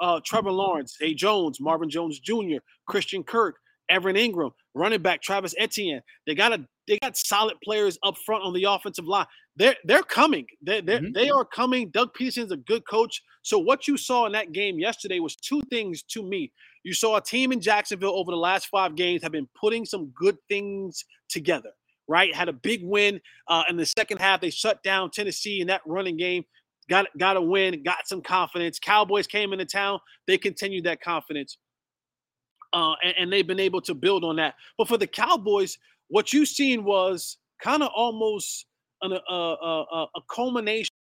uh, 0.00 0.20
Trevor 0.24 0.50
Lawrence, 0.50 0.96
Zay 0.98 1.14
Jones, 1.14 1.60
Marvin 1.60 1.88
Jones 1.90 2.18
Jr., 2.18 2.58
Christian 2.86 3.22
Kirk, 3.22 3.56
Evan 3.88 4.16
Engram, 4.16 4.52
running 4.74 5.02
back 5.02 5.22
Travis 5.22 5.54
Etienne. 5.58 6.00
They 6.26 6.34
got 6.34 6.52
a 6.52 6.66
they 6.86 6.98
got 6.98 7.16
solid 7.16 7.56
players 7.62 7.98
up 8.02 8.16
front 8.18 8.44
on 8.44 8.52
the 8.52 8.64
offensive 8.64 9.06
line. 9.06 9.26
They're 9.56 9.76
they're 9.84 10.02
coming. 10.02 10.46
They're, 10.62 10.82
they're 10.82 11.00
mm-hmm. 11.00 11.12
they 11.12 11.30
are 11.30 11.44
coming. 11.44 11.90
Doug 11.90 12.14
Pederson's 12.14 12.52
a 12.52 12.56
good 12.56 12.86
coach. 12.86 13.22
So 13.42 13.58
what 13.58 13.86
you 13.86 13.96
saw 13.96 14.26
in 14.26 14.32
that 14.32 14.52
game 14.52 14.78
yesterday 14.78 15.20
was 15.20 15.36
two 15.36 15.60
things 15.70 16.02
to 16.04 16.22
me. 16.22 16.50
You 16.84 16.92
saw 16.92 17.16
a 17.16 17.20
team 17.20 17.50
in 17.50 17.60
Jacksonville 17.60 18.14
over 18.14 18.30
the 18.30 18.36
last 18.36 18.66
five 18.66 18.94
games 18.94 19.22
have 19.22 19.32
been 19.32 19.48
putting 19.58 19.84
some 19.84 20.12
good 20.14 20.36
things 20.48 21.04
together. 21.28 21.70
Right, 22.06 22.34
had 22.34 22.50
a 22.50 22.52
big 22.52 22.82
win 22.84 23.18
uh, 23.48 23.62
in 23.70 23.78
the 23.78 23.86
second 23.86 24.18
half. 24.18 24.42
They 24.42 24.50
shut 24.50 24.82
down 24.82 25.10
Tennessee 25.10 25.62
in 25.62 25.68
that 25.68 25.80
running 25.86 26.18
game. 26.18 26.44
Got 26.90 27.06
got 27.18 27.38
a 27.38 27.40
win. 27.40 27.82
Got 27.82 28.06
some 28.06 28.20
confidence. 28.20 28.78
Cowboys 28.78 29.26
came 29.26 29.54
into 29.54 29.64
town. 29.64 30.00
They 30.26 30.36
continued 30.36 30.84
that 30.84 31.00
confidence. 31.00 31.56
Uh, 32.74 32.94
and, 33.02 33.14
and, 33.18 33.32
they've 33.32 33.46
been 33.46 33.60
able 33.60 33.80
to 33.80 33.94
build 33.94 34.24
on 34.24 34.36
that. 34.36 34.54
But 34.76 34.88
for 34.88 34.98
the 34.98 35.06
Cowboys, 35.06 35.78
what 36.08 36.32
you 36.32 36.44
seen 36.44 36.84
was 36.84 37.38
kind 37.62 37.84
of 37.84 37.90
almost 37.94 38.66
an, 39.00 39.12
a, 39.12 39.34
a, 39.34 40.06
a 40.16 40.20
culmination 40.28 40.93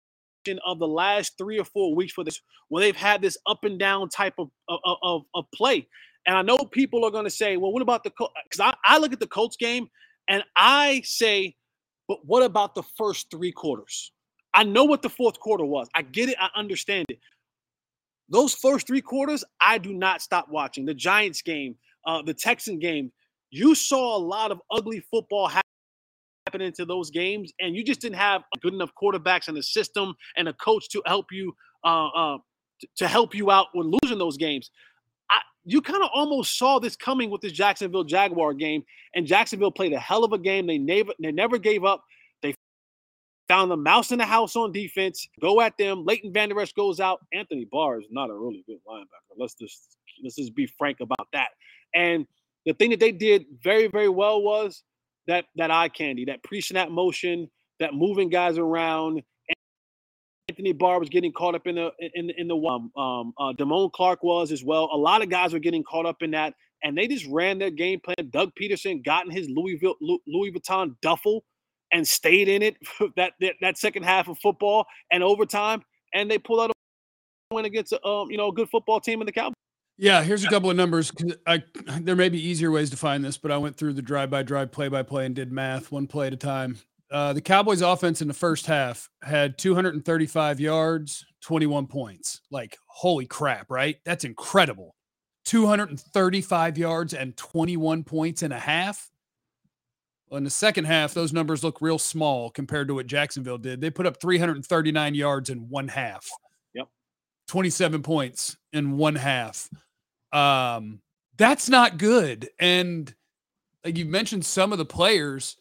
of 0.64 0.78
the 0.78 0.88
last 0.88 1.36
three 1.38 1.58
or 1.58 1.64
four 1.64 1.94
weeks 1.94 2.12
for 2.12 2.24
this, 2.24 2.40
where 2.68 2.82
they've 2.82 2.96
had 2.96 3.22
this 3.22 3.36
up 3.46 3.64
and 3.64 3.78
down 3.78 4.08
type 4.08 4.34
of 4.38 4.50
of, 4.68 4.96
of, 5.02 5.22
of 5.34 5.44
play. 5.54 5.86
And 6.26 6.36
I 6.36 6.42
know 6.42 6.58
people 6.58 7.04
are 7.04 7.10
going 7.10 7.24
to 7.24 7.30
say, 7.30 7.56
well, 7.56 7.72
what 7.72 7.82
about 7.82 8.04
the 8.04 8.10
Because 8.44 8.60
I, 8.60 8.74
I 8.84 8.98
look 8.98 9.12
at 9.12 9.20
the 9.20 9.26
Colts 9.26 9.56
game 9.56 9.88
and 10.28 10.44
I 10.56 11.02
say, 11.04 11.56
but 12.08 12.24
what 12.24 12.42
about 12.42 12.74
the 12.74 12.82
first 12.96 13.30
three 13.30 13.52
quarters? 13.52 14.12
I 14.54 14.64
know 14.64 14.84
what 14.84 15.02
the 15.02 15.08
fourth 15.08 15.40
quarter 15.40 15.64
was. 15.64 15.88
I 15.94 16.02
get 16.02 16.28
it. 16.28 16.36
I 16.38 16.48
understand 16.54 17.06
it. 17.08 17.18
Those 18.28 18.54
first 18.54 18.86
three 18.86 19.00
quarters, 19.00 19.44
I 19.60 19.78
do 19.78 19.92
not 19.92 20.22
stop 20.22 20.48
watching. 20.48 20.84
The 20.84 20.94
Giants 20.94 21.42
game, 21.42 21.74
uh, 22.06 22.22
the 22.22 22.34
Texan 22.34 22.78
game, 22.78 23.10
you 23.50 23.74
saw 23.74 24.16
a 24.16 24.18
lot 24.18 24.50
of 24.50 24.60
ugly 24.70 25.00
football 25.10 25.48
happen 25.48 25.62
into 26.60 26.84
those 26.84 27.10
games, 27.10 27.52
and 27.60 27.74
you 27.74 27.82
just 27.84 28.00
didn't 28.00 28.16
have 28.16 28.42
good 28.60 28.74
enough 28.74 28.90
quarterbacks 29.00 29.48
and 29.48 29.56
a 29.56 29.62
system 29.62 30.14
and 30.36 30.48
a 30.48 30.52
coach 30.54 30.88
to 30.90 31.02
help 31.06 31.26
you 31.30 31.54
uh, 31.84 32.08
uh, 32.08 32.38
to 32.96 33.08
help 33.08 33.34
you 33.34 33.50
out 33.50 33.68
when 33.72 33.92
losing 34.02 34.18
those 34.18 34.36
games. 34.36 34.70
I, 35.30 35.40
you 35.64 35.80
kind 35.80 36.02
of 36.02 36.10
almost 36.12 36.58
saw 36.58 36.78
this 36.78 36.96
coming 36.96 37.30
with 37.30 37.40
this 37.40 37.52
Jacksonville 37.52 38.04
Jaguar 38.04 38.54
game, 38.54 38.84
and 39.14 39.26
Jacksonville 39.26 39.70
played 39.70 39.92
a 39.92 39.98
hell 39.98 40.24
of 40.24 40.32
a 40.32 40.38
game. 40.38 40.66
They 40.66 40.78
never 40.78 41.12
they 41.20 41.32
never 41.32 41.58
gave 41.58 41.84
up 41.84 42.04
They 42.42 42.54
found 43.48 43.70
the 43.70 43.76
mouse 43.76 44.12
in 44.12 44.18
the 44.18 44.26
house 44.26 44.56
on 44.56 44.72
defense. 44.72 45.26
Go 45.40 45.60
at 45.60 45.76
them. 45.78 46.04
Leighton 46.04 46.32
Vander 46.32 46.60
Esch 46.60 46.72
goes 46.72 47.00
out. 47.00 47.20
Anthony 47.32 47.66
Barr 47.70 48.00
is 48.00 48.06
not 48.10 48.30
a 48.30 48.34
really 48.34 48.64
good 48.66 48.78
linebacker. 48.86 49.36
Let's 49.38 49.54
just 49.54 49.96
let's 50.22 50.36
just 50.36 50.54
be 50.54 50.66
frank 50.66 51.00
about 51.00 51.28
that. 51.32 51.48
And 51.94 52.26
the 52.66 52.72
thing 52.74 52.90
that 52.90 53.00
they 53.00 53.12
did 53.12 53.46
very 53.62 53.86
very 53.86 54.08
well 54.08 54.42
was 54.42 54.82
that 55.26 55.46
that 55.56 55.70
eye 55.70 55.88
candy, 55.88 56.24
that 56.26 56.42
pre-snap 56.42 56.90
motion, 56.90 57.48
that 57.80 57.94
moving 57.94 58.28
guys 58.28 58.58
around. 58.58 59.22
Anthony 60.48 60.72
Barr 60.72 60.98
was 60.98 61.08
getting 61.08 61.32
caught 61.32 61.54
up 61.54 61.66
in 61.66 61.76
the 61.76 61.90
in 62.14 62.30
in 62.36 62.48
the 62.48 62.56
um 62.56 62.90
um 62.96 63.32
uh, 63.38 63.52
Damone 63.52 63.92
Clark 63.92 64.22
was 64.22 64.52
as 64.52 64.62
well. 64.64 64.88
A 64.92 64.96
lot 64.96 65.22
of 65.22 65.30
guys 65.30 65.52
were 65.52 65.58
getting 65.58 65.84
caught 65.84 66.04
up 66.04 66.22
in 66.22 66.32
that, 66.32 66.54
and 66.82 66.96
they 66.96 67.06
just 67.06 67.26
ran 67.26 67.58
their 67.58 67.70
game 67.70 68.00
plan. 68.00 68.28
Doug 68.30 68.50
Pederson 68.60 69.04
got 69.04 69.24
in 69.24 69.30
his 69.30 69.48
Louisville 69.48 69.94
Louis 70.00 70.52
Vuitton 70.52 70.96
duffel 71.00 71.44
and 71.92 72.06
stayed 72.06 72.48
in 72.48 72.62
it 72.62 72.76
that, 73.16 73.32
that 73.40 73.54
that 73.60 73.78
second 73.78 74.02
half 74.02 74.28
of 74.28 74.38
football 74.38 74.86
and 75.10 75.22
overtime, 75.22 75.82
and 76.12 76.30
they 76.30 76.38
pulled 76.38 76.60
out 76.60 76.70
a 76.70 77.54
win 77.54 77.64
against 77.64 77.92
um, 78.04 78.30
you 78.30 78.36
know 78.36 78.48
a 78.48 78.52
good 78.52 78.68
football 78.68 79.00
team 79.00 79.20
in 79.22 79.26
the 79.26 79.32
Cowboys. 79.32 79.54
Yeah, 79.98 80.22
here's 80.22 80.44
a 80.44 80.48
couple 80.48 80.70
of 80.70 80.76
numbers. 80.76 81.12
I 81.46 81.62
there 82.00 82.16
may 82.16 82.28
be 82.28 82.44
easier 82.44 82.70
ways 82.70 82.90
to 82.90 82.96
find 82.96 83.24
this, 83.24 83.36
but 83.36 83.50
I 83.50 83.58
went 83.58 83.76
through 83.76 83.92
the 83.92 84.02
drive 84.02 84.30
by 84.30 84.42
drive, 84.42 84.72
play 84.72 84.88
by 84.88 85.02
play, 85.02 85.26
and 85.26 85.34
did 85.34 85.52
math 85.52 85.92
one 85.92 86.06
play 86.06 86.26
at 86.28 86.32
a 86.32 86.36
time. 86.36 86.78
Uh, 87.10 87.32
the 87.34 87.42
Cowboys' 87.42 87.82
offense 87.82 88.22
in 88.22 88.28
the 88.28 88.34
first 88.34 88.64
half 88.66 89.10
had 89.22 89.58
235 89.58 90.60
yards, 90.60 91.26
21 91.42 91.86
points. 91.86 92.40
Like, 92.50 92.78
holy 92.86 93.26
crap, 93.26 93.70
right? 93.70 93.96
That's 94.06 94.24
incredible. 94.24 94.96
235 95.44 96.78
yards 96.78 97.12
and 97.12 97.36
21 97.36 98.04
points 98.04 98.42
and 98.42 98.52
a 98.52 98.58
half. 98.58 99.10
Well, 100.28 100.38
in 100.38 100.44
the 100.44 100.50
second 100.50 100.86
half, 100.86 101.12
those 101.12 101.34
numbers 101.34 101.62
look 101.62 101.82
real 101.82 101.98
small 101.98 102.48
compared 102.48 102.88
to 102.88 102.94
what 102.94 103.06
Jacksonville 103.06 103.58
did. 103.58 103.82
They 103.82 103.90
put 103.90 104.06
up 104.06 104.18
339 104.18 105.14
yards 105.14 105.50
in 105.50 105.68
one 105.68 105.88
half. 105.88 106.26
Yep. 107.52 107.62
27 107.64 108.02
points 108.02 108.56
in 108.72 108.96
one 108.96 109.14
half. 109.14 109.68
Um, 110.32 111.00
that's 111.36 111.68
not 111.68 111.98
good. 111.98 112.48
And 112.58 113.12
like 113.84 113.98
you 113.98 114.06
mentioned 114.06 114.44
some 114.44 114.72
of 114.72 114.78
the 114.78 114.84
players. 114.84 115.56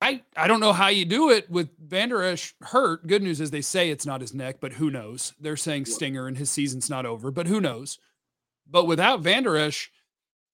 I 0.00 0.22
I 0.36 0.46
don't 0.46 0.60
know 0.60 0.72
how 0.72 0.88
you 0.88 1.04
do 1.04 1.30
it 1.30 1.50
with 1.50 1.68
Vander 1.78 2.22
Esch 2.22 2.54
hurt. 2.62 3.06
Good 3.06 3.22
news 3.22 3.40
is 3.40 3.50
they 3.50 3.60
say 3.60 3.90
it's 3.90 4.06
not 4.06 4.22
his 4.22 4.32
neck, 4.32 4.56
but 4.60 4.72
who 4.72 4.90
knows? 4.90 5.34
They're 5.38 5.56
saying 5.56 5.84
stinger 5.84 6.28
and 6.28 6.38
his 6.38 6.50
season's 6.50 6.88
not 6.88 7.04
over, 7.04 7.30
but 7.30 7.46
who 7.46 7.60
knows? 7.60 7.98
But 8.70 8.86
without 8.86 9.20
Vander 9.20 9.56
Esch, 9.56 9.90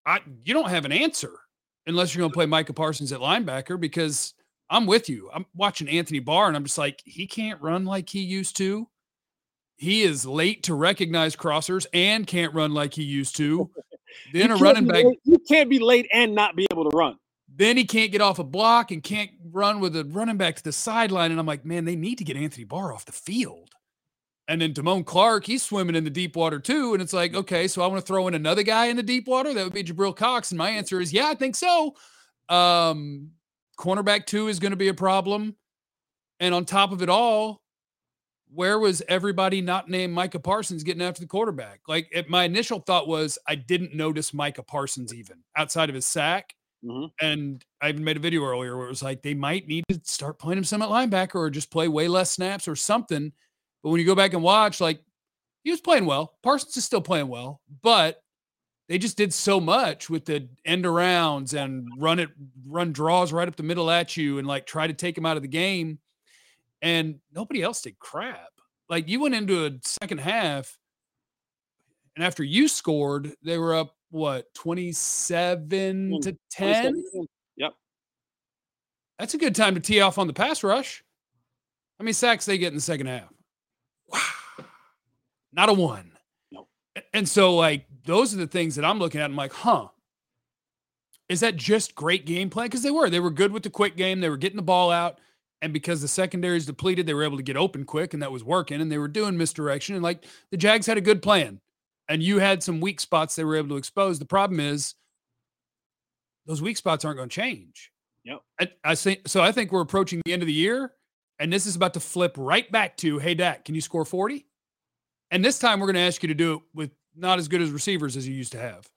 I 0.07 0.21
you 0.45 0.55
don't 0.55 0.71
have 0.71 0.85
an 0.85 0.93
answer 0.93 1.33
unless 1.87 2.15
you're 2.15 2.23
going 2.23 2.31
to 2.31 2.35
play 2.35 2.47
Micah 2.47 2.73
Parsons 2.73 3.13
at 3.13 3.21
linebacker 3.21 3.79
because 3.79 4.35
I'm 4.71 4.87
with 4.87 5.09
you. 5.09 5.31
I'm 5.33 5.47
watching 5.55 5.89
Anthony 5.89 6.19
Barr 6.19 6.49
and 6.49 6.57
I'm 6.57 6.65
just 6.65 6.79
like 6.79 7.03
he 7.05 7.27
can't 7.27 7.61
run 7.63 7.85
like 7.85 8.09
he 8.09 8.21
used 8.21 8.57
to. 8.59 8.89
He 9.79 10.03
is 10.03 10.27
late 10.27 10.65
to 10.65 10.75
recognize 10.75 11.37
crossers 11.37 11.87
and 11.95 12.27
can't 12.27 12.53
run 12.53 12.75
like 12.75 12.95
he 12.95 13.05
used 13.05 13.37
to. 13.37 13.71
Then 14.33 14.51
a 14.51 14.57
running 14.57 14.87
back. 14.87 15.05
Late. 15.05 15.21
You 15.25 15.39
can't 15.49 15.71
be 15.71 15.79
late 15.79 16.09
and 16.13 16.35
not 16.35 16.57
be 16.57 16.67
able 16.73 16.91
to 16.91 16.97
run. 16.97 17.17
Then 17.55 17.77
he 17.77 17.85
can't 17.85 18.11
get 18.11 18.21
off 18.21 18.39
a 18.39 18.45
block 18.45 18.91
and 18.91 19.03
can't 19.03 19.31
run 19.53 19.81
with 19.81 19.97
a 19.97 20.05
running 20.05 20.37
back 20.37 20.57
to 20.57 20.65
the 20.65 20.73
sideline. 20.73 21.31
And 21.31 21.39
I'm 21.39 21.47
like, 21.47 21.65
man, 21.65 21.85
they 21.85 21.95
need 21.95 22.19
to 22.19 22.25
get 22.25 22.37
Anthony 22.37 22.65
Barr 22.65 22.93
off 22.93 23.05
the 23.05 23.13
field. 23.13 23.71
And 24.49 24.63
then 24.63 24.73
Damone 24.73 25.05
Clark, 25.05 25.45
he's 25.45 25.63
swimming 25.63 25.95
in 25.95 26.05
the 26.05 26.11
deep 26.11 26.35
water 26.35 26.59
too. 26.59 26.95
And 26.95 27.03
it's 27.03 27.13
like, 27.13 27.35
okay, 27.35 27.69
so 27.69 27.83
I 27.83 27.87
want 27.87 28.01
to 28.01 28.07
throw 28.07 28.29
in 28.29 28.35
another 28.35 28.63
guy 28.63 28.87
in 28.87 28.97
the 28.97 29.03
deep 29.03 29.29
water. 29.29 29.53
That 29.53 29.65
would 29.65 29.75
be 29.75 29.85
Jabril 29.85 30.17
Cox. 30.17 30.51
And 30.51 30.59
my 30.59 30.71
answer 30.71 31.01
is, 31.01 31.13
yeah, 31.13 31.29
I 31.29 31.35
think 31.35 31.55
so. 31.55 31.95
Um, 32.49 33.33
cornerback 33.79 34.25
two 34.25 34.49
is 34.49 34.59
going 34.59 34.71
to 34.71 34.77
be 34.77 34.89
a 34.89 34.95
problem. 34.95 35.55
And 36.41 36.55
on 36.55 36.65
top 36.65 36.93
of 36.93 37.03
it 37.03 37.11
all, 37.11 37.61
where 38.53 38.79
was 38.79 39.03
everybody 39.09 39.61
not 39.61 39.89
named 39.89 40.13
Micah 40.13 40.39
Parsons 40.39 40.83
getting 40.83 41.03
after 41.03 41.21
the 41.21 41.27
quarterback? 41.27 41.81
Like, 41.87 42.09
it, 42.13 42.29
my 42.29 42.45
initial 42.45 42.81
thought 42.81 43.09
was 43.09 43.39
I 43.47 43.55
didn't 43.55 43.95
notice 43.95 44.33
Micah 44.35 44.63
Parsons 44.63 45.15
even 45.15 45.39
outside 45.57 45.89
of 45.89 45.95
his 45.95 46.07
sack. 46.07 46.55
Mm-hmm. 46.85 47.07
And 47.21 47.65
I 47.83 47.89
even 47.89 48.05
made 48.05 48.17
a 48.17 48.21
video 48.21 48.45
earlier 48.45 48.77
where 48.77 48.87
it 48.87 48.91
was 48.91 49.03
like 49.03 49.23
they 49.23 49.35
might 49.35 49.67
need 49.67 49.85
to 49.89 50.01
start 50.05 50.39
playing 50.39 50.59
him 50.59 50.65
some 50.65 50.83
at 50.83 50.89
linebacker 50.89 51.35
or 51.35 51.51
just 51.51 51.71
play 51.71 51.89
way 51.89 52.07
less 52.09 52.31
snaps 52.31 52.69
or 52.69 52.77
something. 52.77 53.33
But 53.83 53.91
when 53.91 54.01
you 54.01 54.07
go 54.07 54.15
back 54.15 54.33
and 54.33 54.43
watch, 54.43 54.81
like 54.81 55.01
he 55.65 55.71
was 55.71 55.81
playing 55.81 56.07
well. 56.07 56.35
Parsons 56.43 56.77
is 56.77 56.85
still 56.85 57.01
playing 57.01 57.29
well, 57.29 57.61
but 57.83 58.23
they 58.89 58.97
just 58.97 59.17
did 59.17 59.35
so 59.35 59.61
much 59.61 60.09
with 60.09 60.25
the 60.25 60.49
end 60.65 60.85
arounds 60.85 61.53
and 61.53 61.89
run 61.99 62.19
it, 62.19 62.31
run 62.67 62.93
draws 62.93 63.33
right 63.33 63.49
up 63.49 63.57
the 63.57 63.63
middle 63.63 63.91
at 63.91 64.17
you 64.17 64.39
and 64.39 64.47
like 64.47 64.67
try 64.67 64.87
to 64.87 64.95
take 64.95 65.19
him 65.19 65.27
out 65.27 65.37
of 65.37 65.43
the 65.43 65.49
game. 65.49 65.99
And 66.83 67.17
nobody 67.35 67.63
else 67.63 67.83
did 67.83 67.99
crap. 67.99 68.51
Like 68.89 69.09
you 69.09 69.21
went 69.21 69.35
into 69.35 69.67
a 69.67 69.73
second 69.83 70.19
half, 70.19 70.79
and 72.17 72.25
after 72.25 72.43
you 72.43 72.69
scored, 72.69 73.33
they 73.43 73.59
were 73.59 73.75
up 73.75 73.95
what 74.11 74.53
27 74.55 76.21
to 76.23 76.37
10 76.51 77.05
yep. 77.57 77.75
That's 79.19 79.35
a 79.35 79.39
good 79.39 79.55
time 79.55 79.75
to 79.75 79.81
tee 79.81 80.01
off 80.01 80.19
on 80.19 80.27
the 80.27 80.33
pass 80.33 80.65
rush. 80.65 81.05
How 81.99 82.05
many 82.05 82.15
sacks 82.15 82.47
they 82.47 82.57
get 82.59 82.69
in 82.69 82.75
the 82.75 82.81
second 82.81 83.09
half? 83.09 83.29
Wow. 84.09 84.65
Not 85.53 85.69
a 85.69 85.75
one. 85.75 86.13
Nope. 86.51 86.69
and 87.13 87.29
so 87.29 87.55
like 87.55 87.87
those 88.05 88.33
are 88.33 88.39
the 88.39 88.47
things 88.47 88.77
that 88.77 88.85
i'm 88.85 88.99
looking 88.99 89.21
at 89.21 89.27
i'm 89.31 89.37
like 89.37 89.53
huh. 89.53 89.89
Is 91.29 91.41
that 91.41 91.57
just 91.57 91.95
great 91.95 92.25
game 92.25 92.49
plan 92.49 92.69
because 92.69 92.83
they 92.83 92.91
were. 92.91 93.11
They 93.11 93.21
were 93.21 93.31
good 93.31 93.53
with 93.53 93.63
the 93.63 93.69
quick 93.69 93.97
game. 93.97 94.21
They 94.21 94.31
were 94.31 94.39
getting 94.39 94.57
the 94.57 94.63
ball 94.63 94.91
out 94.91 95.19
and 95.61 95.73
because 95.73 96.01
the 96.01 96.09
secondary 96.09 96.57
is 96.57 96.67
depleted 96.67 97.07
they 97.07 97.15
were 97.15 97.25
able 97.25 97.37
to 97.37 97.43
get 97.43 97.57
open 97.57 97.85
quick 97.85 98.15
and 98.15 98.23
that 98.23 98.33
was 98.33 98.45
working 98.45 98.81
and 98.81 98.91
they 98.91 98.99
were 98.99 99.09
doing 99.09 99.37
misdirection 99.37 99.95
and 99.95 100.05
like 100.05 100.25
the 100.51 100.57
jags 100.57 100.87
had 100.87 100.99
a 100.99 101.03
good 101.03 101.23
plan 101.23 101.61
and 102.09 102.23
you 102.23 102.39
had 102.39 102.63
some 102.63 102.81
weak 102.81 103.01
spots 103.01 103.37
they 103.37 103.45
were 103.45 103.57
able 103.57 103.69
to 103.69 103.77
expose. 103.77 104.19
The 104.19 104.25
problem 104.25 104.61
is 104.61 104.95
those 106.47 106.63
weak 106.63 106.77
spots 106.77 107.05
aren't 107.05 107.19
going 107.19 107.29
to 107.29 107.35
change. 107.35 107.93
Yep. 108.25 108.43
I, 108.61 108.69
I 108.85 108.95
think 108.95 109.29
so. 109.29 109.43
I 109.43 109.53
think 109.53 109.71
we're 109.71 109.83
approaching 109.83 110.21
the 110.25 110.33
end 110.33 110.43
of 110.43 110.47
the 110.47 110.53
year, 110.53 110.93
and 111.39 111.53
this 111.53 111.67
is 111.67 111.77
about 111.77 111.95
to 111.95 112.01
flip 112.01 112.35
right 112.37 112.71
back 112.73 112.97
to, 112.99 113.19
hey, 113.19 113.35
Dak, 113.35 113.65
can 113.65 113.75
you 113.75 113.81
score 113.81 114.05
40? 114.05 114.47
And 115.31 115.45
this 115.45 115.59
time 115.59 115.79
we're 115.79 115.87
going 115.87 115.95
to 115.95 116.01
ask 116.01 116.23
you 116.23 116.29
to 116.29 116.35
do 116.35 116.55
it 116.55 116.61
with 116.75 116.91
not 117.15 117.39
as 117.39 117.49
good 117.49 117.61
as 117.61 117.71
receivers 117.71 118.17
as 118.17 118.27
you 118.27 118.35
used 118.35 118.53
to 118.53 118.59
have. 118.59 118.89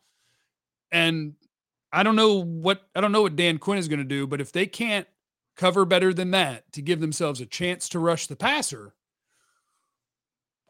And 0.92 1.34
I 1.94 2.04
don't 2.04 2.16
know 2.16 2.44
what 2.44 2.82
I 2.96 3.02
don't 3.02 3.12
know 3.12 3.22
what 3.22 3.36
Dan 3.36 3.58
Quinn 3.58 3.78
is 3.78 3.88
going 3.88 4.00
to 4.00 4.06
do, 4.06 4.28
but 4.28 4.42
if 4.42 4.52
they 4.52 4.66
can't 4.66 5.08
cover 5.62 5.86
better 5.86 6.14
than 6.14 6.32
that 6.32 6.72
to 6.74 6.82
give 6.82 7.00
themselves 7.00 7.40
a 7.40 7.46
chance 7.46 7.88
to 7.90 8.00
rush 8.00 8.28
the 8.28 8.36
passer, 8.36 8.94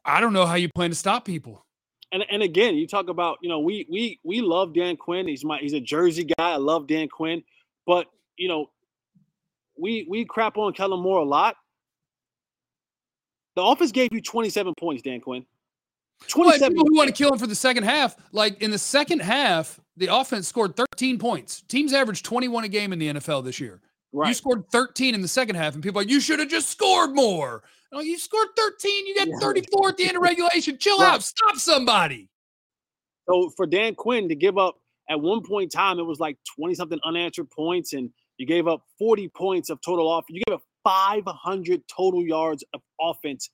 I 0.04 0.20
don't 0.22 0.34
know 0.34 0.46
how 0.46 0.56
you 0.56 0.70
plan 0.70 0.90
to 0.90 0.96
stop 0.96 1.26
people 1.26 1.66
and 2.12 2.26
and 2.30 2.44
again, 2.44 2.76
you 2.76 2.88
talk 2.88 3.10
about 3.10 3.38
you 3.42 3.50
know 3.50 3.60
we 3.60 3.86
we 3.90 4.20
we 4.24 4.42
love 4.42 4.74
Dan 4.74 4.98
Quinn. 4.98 5.28
He's 5.28 5.46
my 5.46 5.60
he's 5.60 5.74
a 5.74 5.80
Jersey 5.80 6.26
guy. 6.26 6.52
I 6.52 6.58
love 6.58 6.88
Dan 6.88 7.08
Quinn, 7.08 7.44
but 7.86 8.08
you 8.38 8.48
know 8.48 8.70
we 9.78 10.06
we 10.10 10.26
crap 10.26 10.58
on 10.58 10.74
Kellen 10.74 11.00
Moore 11.00 11.20
a 11.20 11.26
lot. 11.26 11.56
The 13.56 13.62
office 13.62 13.92
gave 13.92 14.14
you 14.14 14.22
27 14.22 14.74
points, 14.80 15.02
Dan 15.02 15.20
Quinn. 15.20 15.46
27 16.28 16.62
well, 16.62 16.70
people 16.70 16.86
who 16.88 16.98
want 16.98 17.08
to 17.08 17.14
kill 17.14 17.32
him 17.32 17.40
for 17.40 17.48
the 17.48 17.56
second 17.56 17.84
half, 17.84 18.16
like 18.32 18.62
in 18.62 18.72
the 18.72 18.78
second 18.78 19.22
half, 19.22 19.80
the 19.98 20.08
offense 20.08 20.48
scored 20.48 20.76
13 20.76 21.18
points. 21.18 21.62
Teams 21.68 21.94
average 21.94 22.24
21 22.24 22.64
a 22.64 22.68
game 22.68 22.94
in 22.94 23.00
the 23.00 23.14
NFL 23.14 23.44
this 23.44 23.60
year. 23.60 23.82
Right. 24.14 24.30
You 24.30 24.34
scored 24.34 24.70
13 24.72 25.16
in 25.16 25.22
the 25.22 25.28
second 25.28 25.56
half, 25.56 25.74
and 25.74 25.82
people 25.82 26.00
are 26.00 26.04
like, 26.04 26.12
you 26.12 26.20
should 26.20 26.40
have 26.40 26.50
just 26.50 26.70
scored 26.70 27.16
more. 27.16 27.64
Oh, 27.94 28.02
you 28.02 28.18
scored 28.18 28.48
13. 28.58 29.08
You 29.08 29.16
got 29.16 29.42
34 29.42 29.90
at 29.90 29.98
the 29.98 30.08
end 30.08 30.18
of 30.18 30.24
regulation. 30.24 30.78
Chill 30.78 31.00
right. 31.00 31.16
out. 31.16 31.24
Stop 31.24 31.56
somebody. 31.58 32.30
So 33.30 33.52
for 33.56 33.66
Dan 33.66 33.96
Quinn 33.96 34.30
to 34.30 34.36
give 34.36 34.58
up 34.58 34.76
at 35.10 35.20
one 35.20 35.42
point 35.44 35.74
in 35.74 35.78
time, 35.78 36.00
it 36.00 36.04
was 36.04 36.20
like 36.20 36.38
20 36.58 36.76
something 36.76 37.00
unanswered 37.04 37.50
points, 37.50 37.94
and 37.94 38.10
you 38.38 38.46
gave 38.46 38.68
up 38.68 38.84
40 38.98 39.30
points 39.30 39.70
of 39.70 39.80
total 39.82 40.08
off. 40.10 40.26
You 40.30 40.42
gave 40.48 40.56
up 40.56 40.64
500 40.84 41.82
total 41.88 42.26
yards 42.26 42.64
of 42.74 42.82
offense. 43.00 43.50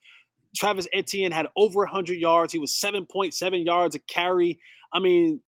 Travis 0.56 0.88
Etienne 0.94 1.32
had 1.32 1.48
over 1.56 1.80
100 1.80 2.14
yards. 2.16 2.54
He 2.54 2.60
was 2.60 2.72
7.7 2.74 3.66
yards 3.66 3.96
a 3.96 4.00
carry. 4.00 4.60
I 4.94 5.00
mean, 5.00 5.42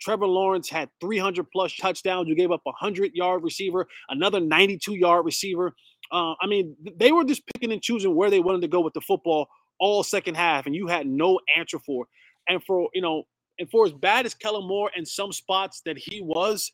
Trevor 0.00 0.26
Lawrence 0.26 0.68
had 0.68 0.90
300 1.00 1.50
plus 1.50 1.74
touchdowns. 1.76 2.28
You 2.28 2.34
gave 2.34 2.50
up 2.50 2.62
a 2.66 2.70
100 2.70 3.14
yard 3.14 3.42
receiver, 3.42 3.86
another 4.08 4.40
92 4.40 4.94
yard 4.94 5.24
receiver. 5.24 5.74
Uh, 6.12 6.34
I 6.40 6.46
mean, 6.46 6.76
they 6.96 7.12
were 7.12 7.24
just 7.24 7.42
picking 7.54 7.72
and 7.72 7.82
choosing 7.82 8.14
where 8.14 8.30
they 8.30 8.40
wanted 8.40 8.62
to 8.62 8.68
go 8.68 8.80
with 8.80 8.94
the 8.94 9.00
football 9.00 9.48
all 9.78 10.02
second 10.02 10.36
half, 10.36 10.66
and 10.66 10.74
you 10.74 10.86
had 10.86 11.06
no 11.06 11.40
answer 11.56 11.78
for. 11.78 12.06
And 12.48 12.62
for 12.62 12.88
you 12.94 13.02
know, 13.02 13.24
and 13.58 13.70
for 13.70 13.86
as 13.86 13.92
bad 13.92 14.26
as 14.26 14.34
Kellen 14.34 14.66
Moore 14.66 14.90
in 14.96 15.04
some 15.04 15.32
spots 15.32 15.82
that 15.84 15.98
he 15.98 16.20
was, 16.20 16.70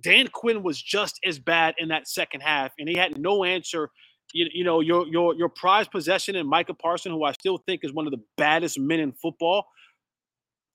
Dan 0.00 0.28
Quinn 0.28 0.62
was 0.62 0.80
just 0.80 1.18
as 1.24 1.38
bad 1.38 1.74
in 1.78 1.88
that 1.88 2.08
second 2.08 2.40
half, 2.42 2.72
and 2.78 2.88
he 2.88 2.96
had 2.96 3.18
no 3.18 3.44
answer. 3.44 3.90
You, 4.32 4.48
you 4.52 4.64
know, 4.64 4.80
your 4.80 5.06
your 5.06 5.34
your 5.34 5.48
prized 5.48 5.90
possession 5.90 6.36
and 6.36 6.48
Micah 6.48 6.74
Parson, 6.74 7.12
who 7.12 7.24
I 7.24 7.32
still 7.32 7.58
think 7.58 7.84
is 7.84 7.92
one 7.92 8.06
of 8.06 8.10
the 8.10 8.22
baddest 8.36 8.78
men 8.78 9.00
in 9.00 9.12
football, 9.12 9.66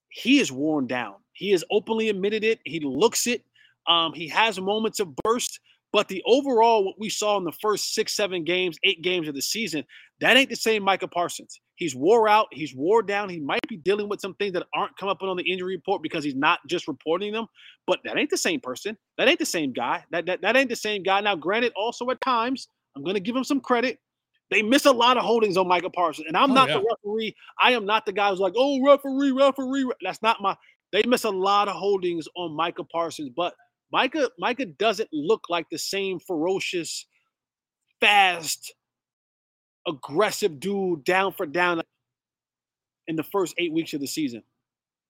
he 0.08 0.40
is 0.40 0.50
worn 0.50 0.86
down. 0.86 1.16
He 1.34 1.50
has 1.50 1.64
openly 1.70 2.08
admitted 2.08 2.44
it. 2.44 2.60
He 2.64 2.80
looks 2.80 3.26
it. 3.26 3.44
Um, 3.86 4.12
he 4.12 4.28
has 4.28 4.60
moments 4.60 5.00
of 5.00 5.14
burst, 5.24 5.58
but 5.92 6.08
the 6.08 6.22
overall, 6.24 6.84
what 6.84 6.94
we 6.98 7.08
saw 7.08 7.36
in 7.36 7.44
the 7.44 7.52
first 7.60 7.94
six, 7.94 8.14
seven 8.14 8.44
games, 8.44 8.78
eight 8.84 9.02
games 9.02 9.28
of 9.28 9.34
the 9.34 9.42
season, 9.42 9.84
that 10.20 10.36
ain't 10.36 10.50
the 10.50 10.56
same 10.56 10.82
Micah 10.82 11.08
Parsons. 11.08 11.60
He's 11.74 11.96
wore 11.96 12.28
out. 12.28 12.46
He's 12.52 12.74
wore 12.76 13.02
down. 13.02 13.28
He 13.28 13.40
might 13.40 13.66
be 13.68 13.76
dealing 13.76 14.08
with 14.08 14.20
some 14.20 14.34
things 14.34 14.52
that 14.52 14.66
aren't 14.72 14.96
come 14.96 15.08
up 15.08 15.22
on 15.22 15.36
the 15.36 15.42
injury 15.42 15.74
report 15.74 16.00
because 16.00 16.22
he's 16.22 16.36
not 16.36 16.60
just 16.68 16.86
reporting 16.86 17.32
them. 17.32 17.46
But 17.86 17.98
that 18.04 18.16
ain't 18.16 18.30
the 18.30 18.36
same 18.36 18.60
person. 18.60 18.96
That 19.18 19.28
ain't 19.28 19.40
the 19.40 19.46
same 19.46 19.72
guy. 19.72 20.04
That 20.12 20.26
that, 20.26 20.42
that 20.42 20.56
ain't 20.56 20.70
the 20.70 20.76
same 20.76 21.02
guy. 21.02 21.20
Now, 21.20 21.34
granted, 21.34 21.72
also 21.74 22.08
at 22.10 22.20
times, 22.20 22.68
I'm 22.94 23.02
going 23.02 23.14
to 23.14 23.20
give 23.20 23.34
him 23.34 23.44
some 23.44 23.60
credit. 23.60 23.98
They 24.50 24.62
miss 24.62 24.84
a 24.84 24.92
lot 24.92 25.16
of 25.16 25.24
holdings 25.24 25.56
on 25.56 25.66
Micah 25.66 25.90
Parsons, 25.90 26.26
and 26.28 26.36
I'm 26.36 26.50
oh, 26.50 26.54
not 26.54 26.68
yeah. 26.68 26.74
the 26.74 26.84
referee. 26.88 27.34
I 27.58 27.72
am 27.72 27.86
not 27.86 28.04
the 28.06 28.12
guy 28.12 28.28
who's 28.30 28.38
like, 28.38 28.52
"Oh, 28.54 28.80
referee, 28.86 29.32
referee." 29.32 29.90
That's 30.02 30.22
not 30.22 30.42
my. 30.42 30.56
They 30.92 31.02
miss 31.06 31.24
a 31.24 31.30
lot 31.30 31.68
of 31.68 31.74
holdings 31.74 32.28
on 32.36 32.54
Micah 32.54 32.84
Parsons, 32.84 33.30
but 33.34 33.54
Micah 33.92 34.30
Micah 34.38 34.66
doesn't 34.66 35.08
look 35.12 35.44
like 35.48 35.66
the 35.70 35.78
same 35.78 36.18
ferocious, 36.20 37.06
fast, 38.00 38.74
aggressive 39.86 40.60
dude 40.60 41.04
down 41.04 41.32
for 41.32 41.46
down 41.46 41.82
in 43.06 43.16
the 43.16 43.22
first 43.22 43.54
eight 43.58 43.72
weeks 43.72 43.94
of 43.94 44.00
the 44.00 44.06
season. 44.06 44.42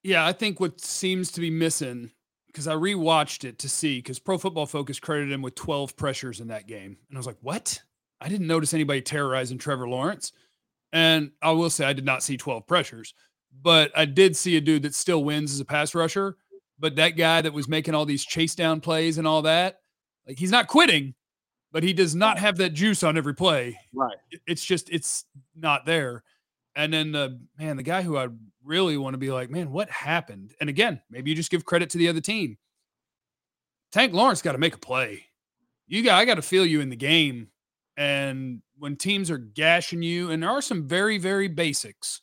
Yeah, 0.03 0.27
I 0.27 0.33
think 0.33 0.59
what 0.59 0.81
seems 0.81 1.31
to 1.33 1.41
be 1.41 1.51
missing 1.51 2.11
because 2.47 2.69
I 2.69 2.75
rewatched 2.75 3.45
it 3.45 3.59
to 3.61 3.69
see 3.69 3.99
because 3.99 4.19
Pro 4.19 4.37
Football 4.37 4.67
Focus 4.67 5.01
credited 5.01 5.33
him 5.33 5.43
with 5.43 5.55
12 5.55 5.97
pressures 5.97 6.41
in 6.41 6.49
that 6.49 6.67
game, 6.67 6.99
and 7.09 7.17
I 7.17 7.19
was 7.19 7.27
like, 7.27 7.39
"What? 7.41 7.81
I 8.21 8.29
didn't 8.29 8.47
notice 8.47 8.75
anybody 8.75 9.01
terrorizing 9.01 9.59
Trevor 9.59 9.89
Lawrence." 9.89 10.33
And 10.93 11.33
I 11.41 11.53
will 11.53 11.71
say 11.71 11.87
I 11.87 11.95
did 11.95 12.05
not 12.05 12.23
see 12.23 12.37
12 12.37 12.67
pressures, 12.67 13.15
but 13.61 13.91
I 13.97 14.05
did 14.05 14.37
see 14.37 14.57
a 14.57 14.61
dude 14.61 14.83
that 14.83 14.95
still 14.95 15.25
wins 15.25 15.53
as 15.53 15.61
a 15.61 15.65
pass 15.65 15.95
rusher 15.95 16.37
but 16.83 16.97
that 16.97 17.11
guy 17.11 17.41
that 17.41 17.53
was 17.53 17.69
making 17.69 17.95
all 17.95 18.05
these 18.05 18.25
chase 18.25 18.57
down 18.57 18.81
plays 18.81 19.17
and 19.17 19.27
all 19.27 19.43
that, 19.43 19.79
like 20.27 20.37
he's 20.37 20.51
not 20.51 20.67
quitting, 20.67 21.15
but 21.71 21.85
he 21.85 21.93
does 21.93 22.13
not 22.13 22.41
have 22.41 22.57
that 22.57 22.71
juice 22.71 23.05
on 23.05 23.17
every 23.17 23.37
play. 23.37 23.79
Right. 23.95 24.17
It's 24.49 24.65
just 24.65 24.91
it's 24.91 25.25
not 25.55 25.87
there. 25.87 26.25
And 26.75 26.93
then 26.93 27.13
the 27.13 27.41
man, 27.57 27.77
the 27.77 27.85
guy 27.85 28.03
who 28.03 28.19
I 28.19 28.29
really 28.65 28.97
want 28.97 29.15
to 29.15 29.19
be 29.19 29.31
like, 29.31 29.49
man, 29.49 29.71
what 29.71 29.89
happened? 29.91 30.55
And 30.61 30.69
again, 30.69 31.01
maybe 31.09 31.31
you 31.31 31.37
just 31.37 31.53
give 31.53 31.65
credit 31.65 31.89
to 31.91 31.99
the 31.99 32.09
other 32.09 32.21
team. 32.21 32.59
Tank 33.93 34.13
Lawrence 34.13 34.43
got 34.43 34.53
to 34.53 34.59
make 34.59 34.75
a 34.75 34.79
play. 34.79 35.27
you 35.87 36.03
got 36.03 36.19
I 36.19 36.25
got 36.25 36.35
to 36.35 36.43
feel 36.43 36.67
you 36.67 36.81
in 36.81 36.91
the 36.91 36.97
game. 36.97 37.47
And 37.97 38.61
when 38.77 38.97
teams 38.97 39.31
are 39.31 39.39
gashing 39.39 40.03
you, 40.03 40.33
and 40.33 40.43
there 40.43 40.51
are 40.51 40.63
some 40.63 40.89
very, 40.89 41.19
very 41.19 41.47
basics. 41.47 42.22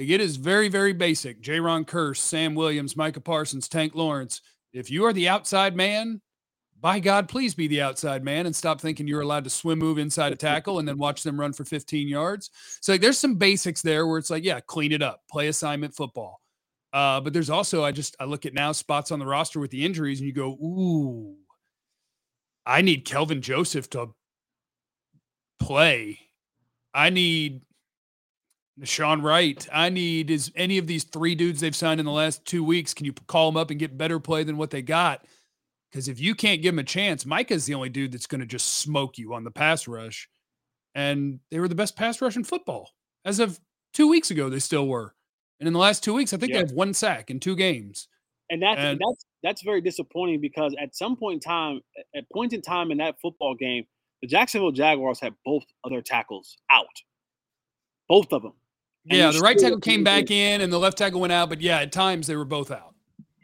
It 0.00 0.20
is 0.20 0.36
very, 0.36 0.68
very 0.68 0.94
basic. 0.94 1.42
Jayron 1.42 1.84
Kearse, 1.84 2.16
Sam 2.16 2.54
Williams, 2.54 2.96
Micah 2.96 3.20
Parsons, 3.20 3.68
Tank 3.68 3.94
Lawrence. 3.94 4.40
If 4.72 4.90
you 4.90 5.04
are 5.04 5.12
the 5.12 5.28
outside 5.28 5.76
man, 5.76 6.22
by 6.80 6.98
God, 7.00 7.28
please 7.28 7.54
be 7.54 7.66
the 7.66 7.82
outside 7.82 8.24
man 8.24 8.46
and 8.46 8.56
stop 8.56 8.80
thinking 8.80 9.06
you're 9.06 9.20
allowed 9.20 9.44
to 9.44 9.50
swim 9.50 9.78
move 9.78 9.98
inside 9.98 10.32
a 10.32 10.36
tackle 10.36 10.78
and 10.78 10.88
then 10.88 10.96
watch 10.96 11.22
them 11.22 11.38
run 11.38 11.52
for 11.52 11.64
15 11.66 12.08
yards. 12.08 12.50
So 12.80 12.92
like, 12.92 13.02
there's 13.02 13.18
some 13.18 13.34
basics 13.34 13.82
there 13.82 14.06
where 14.06 14.18
it's 14.18 14.30
like, 14.30 14.44
yeah, 14.44 14.60
clean 14.60 14.92
it 14.92 15.02
up, 15.02 15.20
play 15.30 15.48
assignment 15.48 15.94
football. 15.94 16.40
Uh, 16.92 17.20
but 17.20 17.32
there's 17.32 17.50
also 17.50 17.84
I 17.84 17.92
just 17.92 18.16
I 18.18 18.24
look 18.24 18.46
at 18.46 18.54
now 18.54 18.72
spots 18.72 19.12
on 19.12 19.18
the 19.18 19.26
roster 19.26 19.60
with 19.60 19.70
the 19.70 19.84
injuries 19.84 20.20
and 20.20 20.26
you 20.26 20.32
go, 20.32 20.52
ooh, 20.52 21.36
I 22.64 22.82
need 22.82 23.04
Kelvin 23.04 23.42
Joseph 23.42 23.90
to 23.90 24.08
play. 25.60 26.18
I 26.94 27.10
need 27.10 27.60
Sean 28.84 29.22
Wright. 29.22 29.66
I 29.72 29.88
need 29.88 30.30
is 30.30 30.52
any 30.54 30.78
of 30.78 30.86
these 30.86 31.04
three 31.04 31.34
dudes 31.34 31.60
they've 31.60 31.76
signed 31.76 32.00
in 32.00 32.06
the 32.06 32.12
last 32.12 32.44
two 32.44 32.64
weeks. 32.64 32.94
Can 32.94 33.06
you 33.06 33.12
call 33.12 33.50
them 33.50 33.56
up 33.56 33.70
and 33.70 33.78
get 33.78 33.98
better 33.98 34.18
play 34.18 34.44
than 34.44 34.56
what 34.56 34.70
they 34.70 34.82
got? 34.82 35.24
Because 35.90 36.08
if 36.08 36.20
you 36.20 36.34
can't 36.34 36.62
give 36.62 36.74
them 36.74 36.78
a 36.78 36.84
chance, 36.84 37.26
Micah's 37.26 37.66
the 37.66 37.74
only 37.74 37.88
dude 37.88 38.12
that's 38.12 38.26
going 38.26 38.40
to 38.40 38.46
just 38.46 38.78
smoke 38.78 39.18
you 39.18 39.34
on 39.34 39.44
the 39.44 39.50
pass 39.50 39.88
rush. 39.88 40.28
And 40.94 41.40
they 41.50 41.58
were 41.58 41.68
the 41.68 41.74
best 41.74 41.96
pass 41.96 42.20
rush 42.20 42.36
in 42.36 42.44
football. 42.44 42.90
As 43.24 43.40
of 43.40 43.60
two 43.92 44.08
weeks 44.08 44.30
ago, 44.30 44.48
they 44.48 44.60
still 44.60 44.86
were. 44.86 45.14
And 45.58 45.66
in 45.66 45.72
the 45.72 45.78
last 45.78 46.02
two 46.02 46.14
weeks, 46.14 46.32
I 46.32 46.36
think 46.36 46.52
yeah. 46.52 46.58
they 46.58 46.66
have 46.68 46.72
one 46.72 46.94
sack 46.94 47.30
in 47.30 47.40
two 47.40 47.56
games. 47.56 48.08
And 48.50 48.62
that's 48.62 48.80
and, 48.80 49.00
that's 49.00 49.24
that's 49.42 49.62
very 49.62 49.80
disappointing 49.80 50.40
because 50.40 50.74
at 50.80 50.96
some 50.96 51.16
point 51.16 51.34
in 51.34 51.40
time, 51.40 51.80
at 52.16 52.24
point 52.32 52.52
in 52.52 52.62
time 52.62 52.90
in 52.90 52.98
that 52.98 53.20
football 53.20 53.54
game, 53.54 53.84
the 54.22 54.28
Jacksonville 54.28 54.72
Jaguars 54.72 55.20
had 55.20 55.34
both 55.44 55.62
other 55.84 56.02
tackles 56.02 56.56
out. 56.70 56.86
Both 58.08 58.32
of 58.32 58.42
them. 58.42 58.54
Yeah, 59.04 59.30
the 59.30 59.40
right 59.40 59.58
tackle 59.58 59.80
came 59.80 60.04
back 60.04 60.30
in 60.30 60.60
and 60.60 60.72
the 60.72 60.78
left 60.78 60.98
tackle 60.98 61.20
went 61.20 61.32
out, 61.32 61.48
but 61.48 61.60
yeah, 61.60 61.78
at 61.80 61.92
times 61.92 62.26
they 62.26 62.36
were 62.36 62.44
both 62.44 62.70
out. 62.70 62.94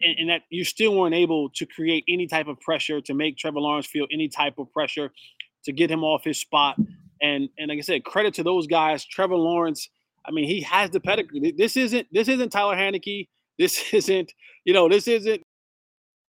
And, 0.02 0.18
and, 0.18 0.28
that 0.28 0.42
you 0.50 0.64
still 0.64 0.94
weren't 0.94 1.14
able 1.14 1.48
to 1.50 1.64
create 1.64 2.04
any 2.06 2.26
type 2.26 2.48
of 2.48 2.60
pressure 2.60 3.00
to 3.00 3.14
make 3.14 3.38
Trevor 3.38 3.60
Lawrence 3.60 3.86
feel 3.86 4.06
any 4.12 4.28
type 4.28 4.58
of 4.58 4.70
pressure 4.70 5.10
to 5.64 5.72
get 5.72 5.90
him 5.90 6.04
off 6.04 6.22
his 6.22 6.38
spot. 6.38 6.76
And 7.22 7.48
and 7.58 7.68
like 7.68 7.78
I 7.78 7.80
said, 7.80 8.04
credit 8.04 8.34
to 8.34 8.42
those 8.42 8.66
guys. 8.66 9.06
Trevor 9.06 9.36
Lawrence, 9.36 9.88
I 10.26 10.32
mean, 10.32 10.44
he 10.44 10.60
has 10.60 10.90
the 10.90 11.00
pedigree. 11.00 11.54
This 11.56 11.78
isn't 11.78 12.06
this 12.12 12.28
isn't 12.28 12.50
Taylor 12.52 12.76
Heinicke. 12.76 13.28
This 13.58 13.82
isn't, 13.94 14.32
you 14.64 14.74
know, 14.74 14.88
this 14.88 15.08
isn't 15.08 15.42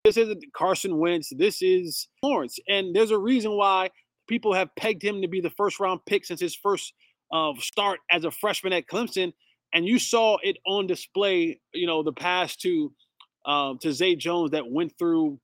this 0.05 0.19
isn't 0.19 0.45
Carson 0.53 0.99
Wentz. 0.99 1.33
This 1.35 1.63
is 1.63 2.09
Lawrence. 2.23 2.59
And 2.69 2.95
there's 2.95 3.11
a 3.11 3.19
reason 3.19 3.57
why 3.57 3.89
people 4.29 4.53
have 4.53 4.69
pegged 4.77 5.03
him 5.03 5.23
to 5.23 5.29
be 5.29 5.41
the 5.41 5.51
first 5.51 5.81
round 5.81 6.01
pick 6.05 6.27
since 6.27 6.41
his 6.41 6.55
first 6.55 6.93
uh, 7.35 7.53
start 7.59 8.01
as 8.11 8.25
a 8.25 8.31
freshman 8.31 8.73
at 8.73 8.87
Clemson. 8.87 9.35
And 9.75 9.87
you 9.87 9.99
saw 9.99 10.39
it 10.43 10.57
on 10.65 10.87
display, 10.87 11.61
you 11.75 11.87
know, 11.87 12.03
the 12.05 12.13
pass 12.13 12.55
to 12.59 12.93
um, 13.45 13.79
to 13.81 13.93
Zay 13.93 14.15
Jones 14.15 14.53
that 14.53 14.71
went 14.71 14.97
through 14.99 15.39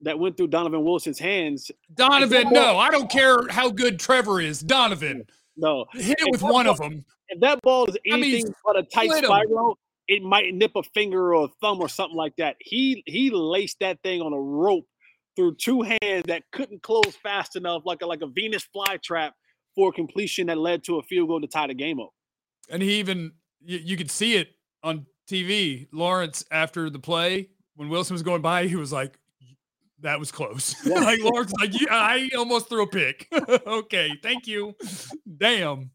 that 0.00 0.18
went 0.18 0.36
through 0.36 0.48
Donovan 0.48 0.82
Wilson's 0.82 1.18
hands. 1.18 1.70
Donovan, 1.94 2.48
no, 2.50 2.78
I 2.78 2.90
don't 2.90 3.10
care 3.10 3.46
how 3.48 3.70
good 3.70 4.00
Trevor 4.00 4.40
is. 4.40 4.60
Donovan, 4.60 5.26
no, 5.56 5.84
hit 5.92 6.18
it 6.20 6.30
with 6.30 6.42
one 6.42 6.64
ball, 6.64 6.72
of 6.72 6.78
them. 6.78 7.04
If 7.28 7.40
that 7.40 7.60
ball 7.60 7.86
is 7.86 7.98
anything 8.06 8.46
I 8.46 8.48
mean, 8.48 8.54
but 8.64 8.78
a 8.78 8.82
tight 8.84 9.10
spiral, 9.22 9.78
it 10.06 10.22
might 10.22 10.54
nip 10.54 10.72
a 10.74 10.82
finger 10.82 11.34
or 11.34 11.44
a 11.44 11.48
thumb 11.60 11.80
or 11.80 11.88
something 11.88 12.16
like 12.16 12.34
that. 12.36 12.56
He 12.60 13.02
he 13.06 13.30
laced 13.30 13.80
that 13.80 14.02
thing 14.02 14.22
on 14.22 14.32
a 14.32 14.40
rope 14.40 14.86
through 15.36 15.56
two 15.56 15.82
hands 15.82 16.24
that 16.28 16.44
couldn't 16.50 16.82
close 16.82 17.14
fast 17.22 17.56
enough, 17.56 17.82
like 17.84 18.00
a 18.00 18.06
like 18.06 18.22
a 18.22 18.26
Venus 18.26 18.66
flytrap 18.74 19.32
for 19.78 19.92
completion 19.92 20.48
that 20.48 20.58
led 20.58 20.82
to 20.82 20.98
a 20.98 21.02
field 21.04 21.28
goal 21.28 21.40
to 21.40 21.46
tie 21.46 21.68
the 21.68 21.74
game 21.74 22.00
up. 22.00 22.10
And 22.68 22.82
he 22.82 22.98
even 22.98 23.30
you, 23.60 23.78
you 23.78 23.96
could 23.96 24.10
see 24.10 24.34
it 24.34 24.48
on 24.82 25.06
TV. 25.30 25.86
Lawrence 25.92 26.44
after 26.50 26.90
the 26.90 26.98
play 26.98 27.50
when 27.76 27.88
Wilson 27.88 28.14
was 28.14 28.24
going 28.24 28.42
by, 28.42 28.66
he 28.66 28.74
was 28.74 28.92
like, 28.92 29.16
"That 30.00 30.18
was 30.18 30.32
close." 30.32 30.74
Yeah. 30.84 30.98
like 30.98 31.20
Lawrence, 31.22 31.52
like 31.60 31.80
yeah, 31.80 31.86
I 31.92 32.28
almost 32.36 32.68
threw 32.68 32.82
a 32.82 32.86
pick. 32.88 33.28
okay, 33.68 34.10
thank 34.20 34.48
you. 34.48 34.74
Damn. 35.36 35.92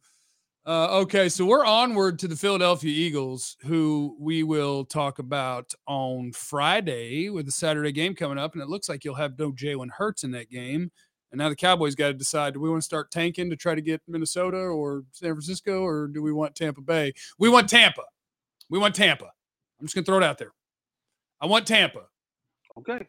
Uh, 0.65 1.01
okay, 1.01 1.27
so 1.27 1.43
we're 1.45 1.65
onward 1.65 2.17
to 2.19 2.27
the 2.29 2.37
Philadelphia 2.37 2.89
Eagles, 2.89 3.57
who 3.65 4.15
we 4.17 4.43
will 4.43 4.85
talk 4.85 5.19
about 5.19 5.73
on 5.87 6.31
Friday 6.31 7.29
with 7.29 7.45
the 7.45 7.51
Saturday 7.51 7.91
game 7.91 8.15
coming 8.15 8.37
up. 8.37 8.53
And 8.53 8.61
it 8.61 8.69
looks 8.69 8.87
like 8.87 9.03
you'll 9.03 9.15
have 9.15 9.37
no 9.37 9.51
Jalen 9.51 9.89
Hurts 9.97 10.23
in 10.23 10.31
that 10.31 10.49
game. 10.49 10.89
And 11.33 11.39
now 11.39 11.49
the 11.49 11.55
Cowboys 11.55 11.95
got 11.95 12.09
to 12.09 12.13
decide 12.13 12.53
do 12.53 12.59
we 12.59 12.69
want 12.69 12.83
to 12.83 12.85
start 12.85 13.09
tanking 13.09 13.49
to 13.49 13.55
try 13.55 13.73
to 13.73 13.81
get 13.81 14.03
Minnesota 14.07 14.57
or 14.57 15.03
San 15.13 15.31
Francisco, 15.31 15.83
or 15.83 16.05
do 16.05 16.21
we 16.21 16.31
want 16.31 16.53
Tampa 16.53 16.79
Bay? 16.79 17.11
We 17.39 17.49
want 17.49 17.67
Tampa. 17.67 18.03
We 18.69 18.77
want 18.77 18.93
Tampa. 18.93 19.25
I'm 19.25 19.85
just 19.85 19.95
going 19.95 20.05
to 20.05 20.11
throw 20.11 20.17
it 20.17 20.23
out 20.23 20.37
there. 20.37 20.51
I 21.41 21.47
want 21.47 21.65
Tampa. 21.65 22.01
Okay. 22.77 23.07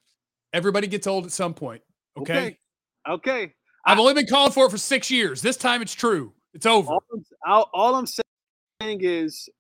Everybody 0.55 0.87
gets 0.87 1.07
old 1.07 1.27
at 1.27 1.33
some 1.33 1.53
point. 1.53 1.83
Okay. 2.19 2.33
Okay. 2.33 2.59
okay. 3.07 3.55
I've 3.85 3.99
only 3.99 4.15
been 4.15 4.27
calling 4.27 4.53
for 4.53 4.65
it 4.67 4.71
for 4.71 4.79
six 4.79 5.11
years. 5.11 5.43
This 5.43 5.59
time 5.59 5.83
it's 5.83 5.93
true. 5.93 6.33
It's 6.55 6.65
over. 6.65 6.93
All, 6.93 7.05
all, 7.47 7.71
all 7.75 7.95
I'm 7.95 8.07
saying 8.07 9.01
is, 9.03 9.51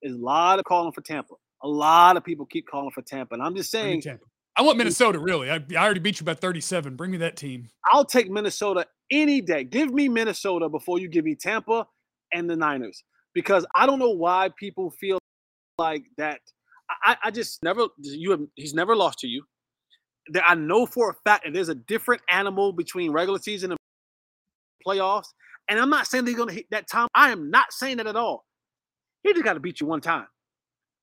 is 0.00 0.14
a 0.14 0.18
lot 0.18 0.60
of 0.60 0.64
calling 0.64 0.92
for 0.92 1.00
Tampa. 1.00 1.34
A 1.64 1.68
lot 1.68 2.16
of 2.16 2.22
people 2.22 2.46
keep 2.46 2.68
calling 2.68 2.92
for 2.92 3.02
Tampa, 3.02 3.34
and 3.34 3.42
I'm 3.42 3.56
just 3.56 3.72
saying. 3.72 4.00
I 4.56 4.62
want 4.62 4.78
Minnesota. 4.78 5.18
Really, 5.18 5.50
I, 5.50 5.56
I 5.56 5.76
already 5.76 6.00
beat 6.00 6.20
you 6.20 6.26
by 6.26 6.34
37. 6.34 6.96
Bring 6.96 7.10
me 7.10 7.18
that 7.18 7.36
team. 7.36 7.68
I'll 7.86 8.04
take 8.04 8.30
Minnesota 8.30 8.86
any 9.10 9.40
day. 9.40 9.64
Give 9.64 9.92
me 9.92 10.08
Minnesota 10.08 10.68
before 10.68 10.98
you 10.98 11.08
give 11.08 11.24
me 11.24 11.34
Tampa 11.34 11.86
and 12.32 12.48
the 12.48 12.56
Niners, 12.56 13.02
because 13.34 13.66
I 13.74 13.86
don't 13.86 13.98
know 13.98 14.10
why 14.10 14.50
people 14.58 14.90
feel 15.00 15.18
like 15.78 16.04
that. 16.18 16.40
I, 17.04 17.16
I 17.24 17.30
just 17.30 17.62
never. 17.62 17.86
You 17.98 18.32
have. 18.32 18.40
He's 18.56 18.74
never 18.74 18.94
lost 18.94 19.20
to 19.20 19.26
you. 19.26 19.44
I 20.44 20.54
know 20.54 20.86
for 20.86 21.10
a 21.10 21.14
fact 21.24 21.44
that 21.44 21.52
there's 21.52 21.68
a 21.68 21.74
different 21.74 22.22
animal 22.28 22.72
between 22.72 23.10
regular 23.10 23.38
season 23.38 23.72
and 23.72 23.78
playoffs. 24.86 25.26
And 25.68 25.78
I'm 25.80 25.90
not 25.90 26.06
saying 26.06 26.24
they're 26.24 26.34
going 26.34 26.48
to 26.48 26.54
hit 26.54 26.66
that 26.70 26.88
time. 26.88 27.08
I 27.14 27.30
am 27.30 27.50
not 27.50 27.72
saying 27.72 27.96
that 27.98 28.06
at 28.06 28.16
all. 28.16 28.44
He 29.22 29.32
just 29.32 29.44
got 29.44 29.54
to 29.54 29.60
beat 29.60 29.80
you 29.80 29.86
one 29.86 30.00
time. 30.00 30.26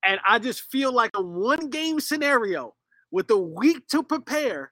And 0.06 0.20
I 0.28 0.40
just 0.40 0.64
feel 0.72 0.94
like 0.94 1.12
a 1.16 1.22
one 1.22 1.70
game 1.70 2.00
scenario 2.00 2.74
with 3.12 3.30
a 3.32 3.38
week 3.38 3.88
to 3.89 4.04
prepare, 4.04 4.72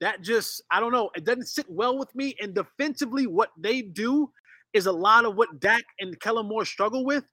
that 0.00 0.22
just, 0.22 0.62
I 0.70 0.80
don't 0.80 0.92
know, 0.92 1.10
it 1.14 1.24
doesn't 1.24 1.46
sit 1.46 1.66
well 1.68 1.98
with 1.98 2.14
me. 2.14 2.34
And 2.40 2.54
defensively, 2.54 3.26
what 3.26 3.50
they 3.56 3.82
do 3.82 4.30
is 4.72 4.86
a 4.86 4.92
lot 4.92 5.24
of 5.24 5.36
what 5.36 5.60
Dak 5.60 5.84
and 6.00 6.18
Kellen 6.20 6.48
Moore 6.48 6.64
struggle 6.64 7.04
with 7.04 7.24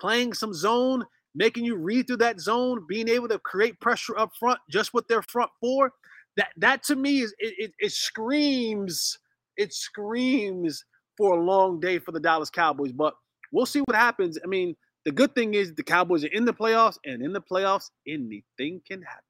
playing 0.00 0.34
some 0.34 0.52
zone, 0.52 1.04
making 1.34 1.64
you 1.64 1.76
read 1.76 2.06
through 2.06 2.18
that 2.18 2.40
zone, 2.40 2.84
being 2.88 3.08
able 3.08 3.28
to 3.28 3.38
create 3.38 3.80
pressure 3.80 4.18
up 4.18 4.30
front 4.38 4.58
just 4.70 4.92
with 4.94 5.06
their 5.08 5.22
front 5.22 5.50
four. 5.60 5.92
That, 6.36 6.48
that 6.56 6.82
to 6.84 6.96
me 6.96 7.20
is 7.20 7.34
it, 7.38 7.54
it, 7.58 7.72
it 7.78 7.92
screams, 7.92 9.18
it 9.56 9.72
screams 9.72 10.84
for 11.16 11.36
a 11.36 11.42
long 11.42 11.80
day 11.80 11.98
for 11.98 12.12
the 12.12 12.20
Dallas 12.20 12.50
Cowboys. 12.50 12.92
But 12.92 13.14
we'll 13.52 13.66
see 13.66 13.80
what 13.80 13.96
happens. 13.96 14.38
I 14.42 14.46
mean, 14.46 14.76
the 15.04 15.12
good 15.12 15.34
thing 15.34 15.54
is 15.54 15.74
the 15.74 15.82
Cowboys 15.82 16.24
are 16.24 16.28
in 16.28 16.44
the 16.44 16.52
playoffs, 16.52 16.98
and 17.04 17.22
in 17.22 17.32
the 17.32 17.40
playoffs, 17.40 17.90
anything 18.06 18.82
can 18.86 19.02
happen. 19.02 19.27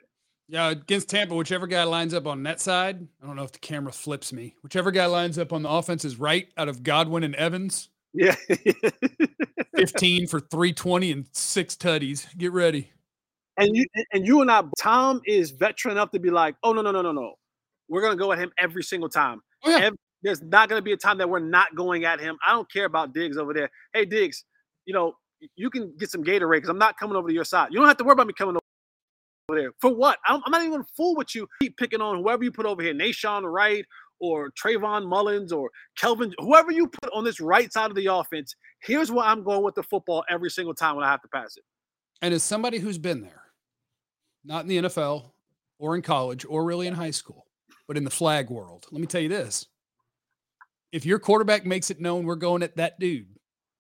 Yeah, 0.49 0.71
against 0.71 1.11
Tampa, 1.11 1.35
whichever 1.35 1.67
guy 1.67 1.85
lines 1.85 2.15
up 2.15 2.27
on 2.27 2.43
that 2.45 2.61
side, 2.61 3.07
I 3.23 3.27
don't 3.27 3.37
know 3.37 3.43
if 3.43 3.53
the 3.53 3.59
camera 3.59 3.93
flips 3.93 4.33
me. 4.33 4.55
Whichever 4.63 4.91
guy 4.91 5.07
lines 5.07 5.39
up 5.39 5.53
on 5.53 5.63
the 5.63 5.69
offense's 5.69 6.19
right 6.19 6.49
out 6.57 6.69
of 6.69 6.83
Godwin 6.83 7.23
and 7.23 7.35
Evans. 7.35 7.91
Yeah. 8.15 8.35
15 9.77 10.27
for 10.27 10.41
320 10.41 11.13
and 11.13 11.27
six 11.33 11.77
tutties. 11.77 12.27
Get 12.39 12.53
ready. 12.53 12.91
And 13.59 13.77
you 13.77 13.85
and 14.13 14.27
you 14.27 14.41
and 14.41 14.51
I, 14.51 14.63
Tom 14.79 15.21
is 15.27 15.51
veteran 15.51 15.93
enough 15.93 16.13
to 16.13 16.21
be 16.21 16.31
like, 16.31 16.55
oh 16.63 16.73
no, 16.73 16.81
no, 16.81 16.93
no, 16.93 17.03
no, 17.03 17.13
no. 17.13 17.35
We're 17.89 18.03
gonna 18.03 18.17
go 18.17 18.33
at 18.33 18.39
him 18.39 18.51
every 18.59 18.83
single 18.83 19.09
time. 19.09 19.43
Oh, 19.65 19.71
yeah. 19.71 19.87
every, 19.87 19.99
there's 20.23 20.43
not 20.43 20.69
going 20.69 20.79
to 20.79 20.83
be 20.83 20.93
a 20.93 20.97
time 20.97 21.19
that 21.19 21.29
we're 21.29 21.39
not 21.39 21.75
going 21.75 22.05
at 22.05 22.21
him. 22.21 22.39
I 22.47 22.53
don't 22.53 22.71
care 22.71 22.87
about 22.87 23.15
Diggs 23.15 23.37
over 23.37 23.55
there. 23.55 23.71
Hey, 23.93 24.05
Diggs, 24.05 24.45
you 24.85 24.95
know, 24.95 25.15
you 25.57 25.71
can 25.71 25.95
get 25.99 26.11
some 26.11 26.25
Gatorade 26.25 26.57
because 26.57 26.71
I'm 26.71 26.79
not 26.79 26.99
coming 26.99 27.17
over 27.17 27.29
to 27.29 27.35
your 27.35 27.45
side. 27.45 27.69
You 27.71 27.79
don't 27.79 27.87
have 27.87 27.97
to 27.99 28.05
worry 28.05 28.15
about 28.15 28.27
me 28.27 28.33
coming 28.33 28.57
over 28.57 28.61
there. 29.57 29.73
For 29.81 29.95
what? 29.95 30.19
I'm, 30.27 30.41
I'm 30.45 30.51
not 30.51 30.61
even 30.61 30.73
going 30.73 30.85
to 30.85 30.93
fool 30.97 31.15
with 31.15 31.35
you. 31.35 31.49
Keep 31.61 31.77
picking 31.77 32.01
on 32.01 32.19
whoever 32.19 32.45
you 32.45 32.53
put 32.53 32.67
over 32.67 32.83
here, 32.83 32.95
Nahshon 32.95 33.51
Wright 33.51 33.85
or 34.21 34.51
Trayvon 34.51 35.07
Mullen 35.09 35.53
or 35.53 35.71
Kelvin, 35.97 36.35
whoever 36.39 36.73
you 36.73 36.89
put 36.89 37.13
on 37.13 37.25
this 37.25 37.41
right 37.41 37.73
side 37.73 37.91
of 37.91 37.97
the 37.97 38.07
offense. 38.07 38.55
Here's 38.81 39.11
where 39.11 39.25
I'm 39.25 39.43
going 39.43 39.63
with 39.63 39.75
the 39.75 39.83
football 39.83 40.25
every 40.29 40.51
single 40.51 40.75
time 40.75 40.97
when 40.97 41.05
I 41.05 41.11
have 41.11 41.23
to 41.23 41.29
pass 41.29 41.57
it. 41.57 41.65
And 42.21 42.35
as 42.35 42.43
somebody 42.43 42.79
who's 42.79 42.99
been 42.99 43.21
there, 43.21 43.43
not 44.45 44.63
in 44.63 44.69
the 44.69 44.79
NFL 44.79 45.31
or 45.79 45.95
in 45.95 46.03
college 46.03 46.45
or 46.49 46.65
really 46.65 46.87
in 46.87 46.95
high 46.95 47.11
school, 47.11 47.47
but 47.87 47.97
in 47.97 48.05
the 48.05 48.11
flag 48.11 48.51
world, 48.51 48.87
let 48.91 49.01
me 49.01 49.07
tell 49.07 49.21
you 49.21 49.29
this 49.29 49.67
if 50.91 51.05
your 51.05 51.19
quarterback 51.19 51.67
makes 51.67 51.91
it 51.91 52.01
known 52.01 52.25
we're 52.25 52.35
going 52.35 52.63
at 52.63 52.77
that 52.77 52.99
dude 52.99 53.29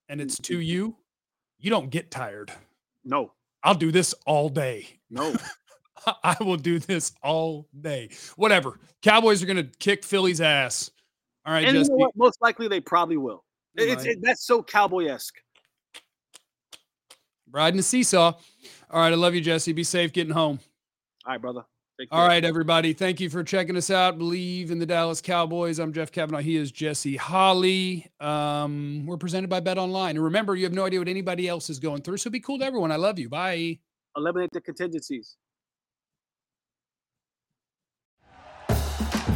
and 0.09 0.21
it's 0.21 0.39
to 0.39 0.61
you, 0.61 0.97
you 1.59 1.71
don't 1.71 1.91
get 1.91 2.11
tired. 2.11 2.53
No. 3.05 3.33
I'll 3.63 3.75
do 3.75 3.91
this 3.91 4.15
all 4.27 4.49
day. 4.49 5.01
No. 5.11 5.35
I 6.25 6.37
will 6.41 6.57
do 6.57 6.79
this 6.79 7.13
all 7.23 7.69
day. 7.81 8.11
Whatever. 8.37 8.79
Cowboys 9.03 9.43
are 9.43 9.47
going 9.47 9.57
to 9.57 9.79
kick 9.79 10.05
Philly's 10.05 10.41
ass. 10.41 10.91
All 11.47 11.53
right, 11.53 11.65
and 11.65 11.75
you 11.75 11.81
Jesse. 11.81 11.91
know 11.91 11.97
what? 11.97 12.17
Most 12.17 12.39
likely 12.43 12.69
they 12.69 12.81
probably 12.81 13.17
will. 13.17 13.45
They 13.75 13.91
It's 13.91 14.05
it, 14.05 14.19
that's 14.21 14.47
so 14.47 14.63
cowboy 14.63 15.07
esque. 15.07 15.37
Riding 17.51 17.79
the 17.79 17.83
seesaw. 17.83 18.33
All 18.91 19.01
right. 19.01 19.13
I 19.13 19.17
love 19.17 19.35
you, 19.35 19.41
Jesse. 19.41 19.73
Be 19.73 19.85
safe 19.85 20.13
getting 20.13 20.33
home. 20.33 20.61
All 21.25 21.33
right, 21.33 21.41
brother. 21.41 21.63
Take 21.99 22.09
All 22.13 22.27
right, 22.29 22.45
everybody. 22.45 22.93
Thank 22.93 23.19
you 23.19 23.29
for 23.29 23.43
checking 23.43 23.77
us 23.77 23.91
out. 23.91 24.19
Bleav 24.19 24.71
in 24.71 24.79
the 24.79 24.87
Dallas 24.87 25.21
Cowboys. 25.21 25.81
I'm 25.81 25.93
Jeff 25.93 26.13
Kavanaugh. 26.13 26.39
He 26.39 26.57
is 26.57 26.71
Jesse 26.71 27.17
Holley. 27.17 28.07
Um, 28.21 29.05
we're 29.05 29.17
presented 29.17 29.51
by 29.51 29.59
Bet 29.59 29.79
Online. 29.79 30.17
And 30.17 30.25
remember, 30.25 30.55
you 30.55 30.65
have 30.65 30.73
no 30.73 30.85
idea 30.85 31.01
what 31.01 31.09
anybody 31.09 31.49
else 31.49 31.71
is 31.71 31.81
going 31.81 32.03
through. 32.03 32.19
So 32.19 32.31
be 32.31 32.39
cool 32.39 32.59
to 32.61 32.65
everyone. 32.65 32.93
I 32.93 32.97
love 32.97 33.19
you. 33.19 33.29
Bye. 33.29 33.79
Eliminate 34.17 34.51
the 34.53 34.61
contingencies. 34.61 35.37